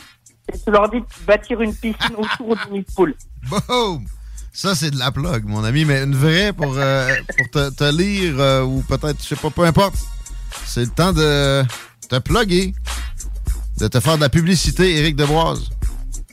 Et 0.52 0.58
tu 0.58 0.70
leur 0.70 0.88
dis 0.90 1.00
de 1.00 1.06
bâtir 1.26 1.60
une 1.60 1.74
piscine 1.74 2.16
autour 2.16 2.56
du 2.56 2.72
nid 2.72 2.80
de 2.80 2.94
poule. 2.94 3.14
Boom! 3.68 4.06
Ça, 4.52 4.74
c'est 4.74 4.90
de 4.90 4.98
la 4.98 5.10
plug, 5.10 5.44
mon 5.46 5.64
ami, 5.64 5.84
mais 5.84 6.04
une 6.04 6.14
vraie 6.14 6.52
pour, 6.52 6.74
euh, 6.76 7.08
pour 7.36 7.74
te, 7.74 7.90
lire 7.92 8.34
euh, 8.38 8.62
ou 8.62 8.82
peut-être, 8.82 9.20
je 9.20 9.28
sais 9.28 9.36
pas, 9.36 9.50
peu 9.50 9.64
importe. 9.64 9.96
C'est 10.64 10.82
le 10.82 10.90
temps 10.90 11.12
de 11.12 11.64
te 12.08 12.18
plugger, 12.18 12.72
de 13.78 13.88
te 13.88 13.98
faire 13.98 14.16
de 14.16 14.20
la 14.20 14.28
publicité, 14.28 14.96
Éric 14.98 15.16
Deboise. 15.16 15.70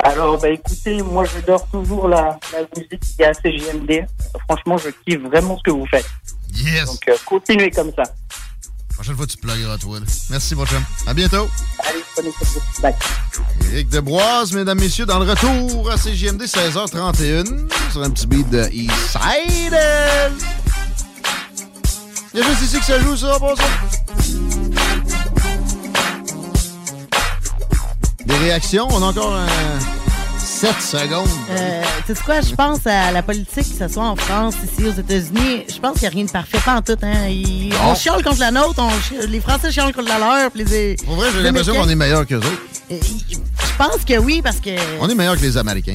Alors, 0.04 0.40
bah 0.40 0.50
écoutez, 0.50 1.02
moi 1.02 1.26
j'adore 1.26 1.68
toujours 1.68 2.08
la, 2.08 2.40
la 2.54 2.60
musique 2.76 3.00
qui 3.00 3.22
est 3.22 3.26
à 3.26 3.34
CGMD. 3.34 4.06
Franchement, 4.48 4.78
je 4.78 4.90
kiffe 4.90 5.22
vraiment 5.22 5.58
ce 5.58 5.64
que 5.64 5.72
vous 5.72 5.86
faites. 5.86 6.10
Yes! 6.56 6.86
Donc, 6.86 7.08
euh, 7.08 7.16
continuez 7.26 7.72
comme 7.72 7.92
ça 7.96 8.04
prochaine 9.02 9.18
fois, 9.18 9.26
tu 9.26 9.38
plugueras 9.38 9.80
toi. 9.80 9.98
Merci, 10.30 10.54
mon 10.54 10.64
chum. 10.64 10.84
À 11.08 11.14
bientôt. 11.16 11.50
Allez, 11.80 12.04
prenez 12.14 12.32
Bye. 12.84 12.94
Éric 13.72 13.90
Debroise, 13.90 14.54
mesdames, 14.54 14.80
messieurs, 14.80 15.08
dans 15.08 15.18
le 15.18 15.28
retour 15.28 15.90
à 15.90 15.98
CGMD 15.98 16.44
16h31 16.44 17.68
sur 17.92 18.04
un 18.04 18.12
petit 18.12 18.28
beat 18.28 18.48
de 18.52 18.70
Eastside. 18.72 19.76
Il 22.32 22.40
y 22.40 22.44
a 22.44 22.48
juste 22.48 22.62
ici 22.62 22.78
que 22.78 22.86
ça 22.86 23.00
joue, 23.00 23.18
ça, 23.18 23.40
bon 23.40 23.56
ça. 23.56 23.64
Des 28.42 28.48
réactions? 28.48 28.88
On 28.90 29.04
a 29.04 29.06
encore 29.06 29.36
un... 29.36 29.46
7 30.40 30.82
secondes. 30.82 31.28
Euh, 31.52 31.84
tu 32.08 32.16
sais 32.16 32.22
quoi, 32.24 32.42
je 32.42 32.56
pense 32.56 32.86
à 32.88 33.12
la 33.12 33.22
politique, 33.22 33.78
que 33.78 33.88
ce 33.88 33.88
soit 33.88 34.04
en 34.04 34.16
France, 34.16 34.56
ici, 34.64 34.88
aux 34.88 35.00
États-Unis, 35.00 35.66
je 35.68 35.80
pense 35.80 35.94
qu'il 35.94 36.02
n'y 36.02 36.08
a 36.08 36.10
rien 36.10 36.26
de 36.26 36.32
parfait, 36.32 36.58
pas 36.64 36.76
en 36.76 36.82
tout. 36.82 36.98
Hein. 37.04 37.30
On 37.84 37.96
chiale 37.96 38.24
contre 38.24 38.40
la 38.40 38.52
nôtre, 38.52 38.82
les 39.28 39.40
Français 39.40 39.72
chialent 39.72 39.94
contre 39.94 40.10
la 40.10 40.18
leur. 40.18 40.52
Les, 40.56 40.96
Pour 41.06 41.16
vrai, 41.16 41.30
j'ai 41.34 41.44
l'impression 41.44 41.76
qu'on 41.76 41.90
est 41.90 41.96
meilleur 41.96 42.26
qu'eux 42.26 42.38
autres. 42.38 42.48
Euh, 42.92 42.98
je 43.00 43.78
pense 43.78 44.04
que 44.06 44.18
oui, 44.18 44.42
parce 44.44 44.58
que... 44.58 44.72
On 45.00 45.08
est 45.08 45.16
meilleur 45.16 45.36
que 45.38 45.42
les 45.42 45.58
Américains. 45.58 45.94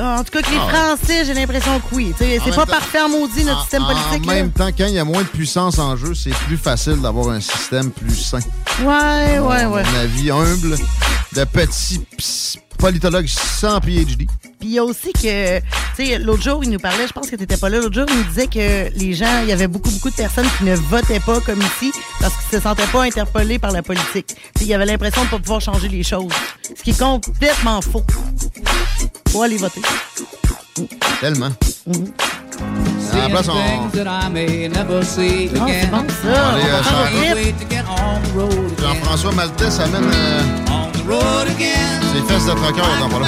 En 0.00 0.24
tout 0.24 0.32
cas, 0.32 0.42
que 0.42 0.50
les 0.50 0.58
ah 0.58 0.96
Français, 0.96 1.24
j'ai 1.24 1.34
l'impression 1.34 1.78
que 1.80 1.94
oui. 1.94 2.14
C'est 2.18 2.54
pas 2.54 2.66
parfait 2.66 3.00
en 3.00 3.08
maudit, 3.08 3.44
notre 3.44 3.62
système 3.62 3.84
politique. 3.84 4.28
En 4.28 4.34
même 4.34 4.50
temps, 4.50 4.68
quand 4.68 4.86
il 4.86 4.94
y 4.94 4.98
a 4.98 5.04
moins 5.04 5.22
de 5.22 5.28
puissance 5.28 5.78
en 5.78 5.96
jeu, 5.96 6.14
c'est 6.14 6.34
plus 6.46 6.56
facile 6.56 7.00
d'avoir 7.00 7.30
un 7.30 7.40
système 7.40 7.90
plus 7.90 8.14
sain. 8.14 8.40
Ouais, 8.80 9.38
ouais, 9.38 9.64
ouais. 9.66 9.82
Un 9.82 10.00
avis 10.00 10.30
humble 10.30 10.76
de 11.34 11.44
petits 11.44 12.00
politologue 12.82 13.28
sans 13.28 13.80
PhD. 13.80 14.26
Puis 14.58 14.68
il 14.68 14.72
y 14.72 14.78
a 14.80 14.84
aussi 14.84 15.12
que, 15.12 15.60
tu 15.60 15.64
sais, 15.94 16.18
l'autre 16.18 16.42
jour, 16.42 16.64
il 16.64 16.70
nous 16.70 16.80
parlait, 16.80 17.06
je 17.06 17.12
pense 17.12 17.30
que 17.30 17.36
tu 17.36 17.42
n'étais 17.42 17.56
pas 17.56 17.68
là, 17.68 17.78
l'autre 17.78 17.94
jour, 17.94 18.06
il 18.08 18.16
nous 18.16 18.24
disait 18.24 18.48
que 18.48 18.98
les 18.98 19.14
gens, 19.14 19.40
il 19.42 19.48
y 19.48 19.52
avait 19.52 19.68
beaucoup, 19.68 19.90
beaucoup 19.90 20.10
de 20.10 20.16
personnes 20.16 20.48
qui 20.58 20.64
ne 20.64 20.74
votaient 20.74 21.20
pas 21.20 21.40
comme 21.40 21.60
ici 21.60 21.92
parce 22.20 22.34
qu'ils 22.34 22.58
se 22.58 22.62
sentaient 22.62 22.88
pas 22.88 23.04
interpellés 23.04 23.60
par 23.60 23.70
la 23.70 23.82
politique. 23.84 24.34
il 24.60 24.66
y 24.66 24.74
avait 24.74 24.86
l'impression 24.86 25.22
de 25.24 25.28
pas 25.28 25.38
pouvoir 25.38 25.60
changer 25.60 25.88
les 25.88 26.02
choses. 26.02 26.32
Ce 26.76 26.82
qui 26.82 26.90
est 26.90 26.98
complètement 26.98 27.80
faux. 27.82 28.04
Faut 29.28 29.42
aller 29.42 29.58
voter. 29.58 29.82
Tellement. 31.20 31.52
Mm 31.86 32.06
À 33.12 33.16
la 33.18 33.28
place, 33.28 33.48
on... 33.48 33.52
Oh, 33.54 33.58
c'est 35.68 35.90
bon, 35.90 36.04
ça. 36.08 36.28
Euh, 36.28 37.52
Jean-François 38.80 39.32
Maltais 39.32 39.80
amène... 39.80 40.04
Euh... 40.04 40.42
C'est 42.12 42.22
fesses 42.32 42.46
de 42.46 42.52
trucker 42.52 42.80
dans 43.00 43.08
pas 43.08 43.18
là. 43.18 43.26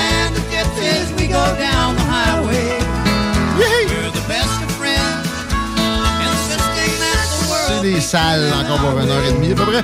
C'est 7.66 7.82
des 7.82 8.00
salles 8.00 8.52
encore 8.52 8.78
pour 8.78 9.00
une 9.00 9.08
heure 9.08 9.24
et 9.28 9.32
demie 9.32 9.52
à 9.52 9.54
peu 9.54 9.64
près. 9.64 9.82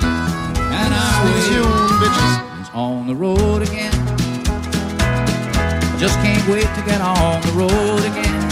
On 2.73 3.05
the 3.05 3.13
road 3.13 3.61
again. 3.63 3.91
Just 5.99 6.15
can't 6.23 6.47
wait 6.47 6.69
to 6.73 6.81
get 6.87 7.01
on 7.01 7.41
the 7.41 7.51
road 7.51 8.05
again. 8.05 8.50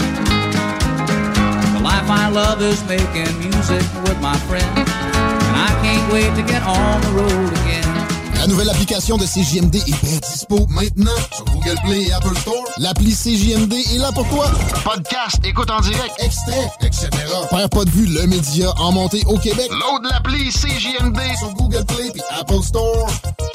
I 2.10 2.28
love 2.28 2.60
is 2.60 2.82
making 2.88 3.38
music 3.38 3.82
with 4.04 4.20
my 4.20 4.36
friends. 4.48 4.66
And 4.76 5.56
I 5.56 5.70
can't 5.82 6.12
wait 6.12 6.34
to 6.34 6.42
get 6.42 6.62
on 6.62 7.00
the 7.00 7.10
road 7.22 7.52
again. 7.62 7.80
La 8.40 8.46
nouvelle 8.46 8.70
application 8.70 9.18
de 9.18 9.26
CJMD 9.26 9.76
est 9.76 10.02
bien 10.02 10.18
dispo 10.18 10.66
maintenant 10.70 11.14
sur 11.30 11.44
Google 11.44 11.76
Play 11.84 12.06
et 12.06 12.12
Apple 12.12 12.34
Store. 12.38 12.64
L'appli 12.78 13.12
CJMD 13.14 13.74
est 13.74 13.98
là 13.98 14.10
pour 14.12 14.26
toi. 14.28 14.50
Podcast, 14.82 15.36
écoute 15.44 15.70
en 15.70 15.80
direct, 15.80 16.14
extrait, 16.18 16.72
etc. 16.80 17.08
Père 17.50 17.68
pas 17.68 17.84
de 17.84 17.90
vue, 17.90 18.06
le 18.06 18.26
média 18.26 18.72
en 18.78 18.92
montée 18.92 19.22
au 19.26 19.36
Québec. 19.36 19.70
Load 19.70 20.10
l'appli 20.10 20.50
CJMD 20.50 21.20
sur 21.38 21.52
Google 21.52 21.84
Play 21.84 22.12
et 22.14 22.40
Apple 22.40 22.62
Store. 22.62 23.06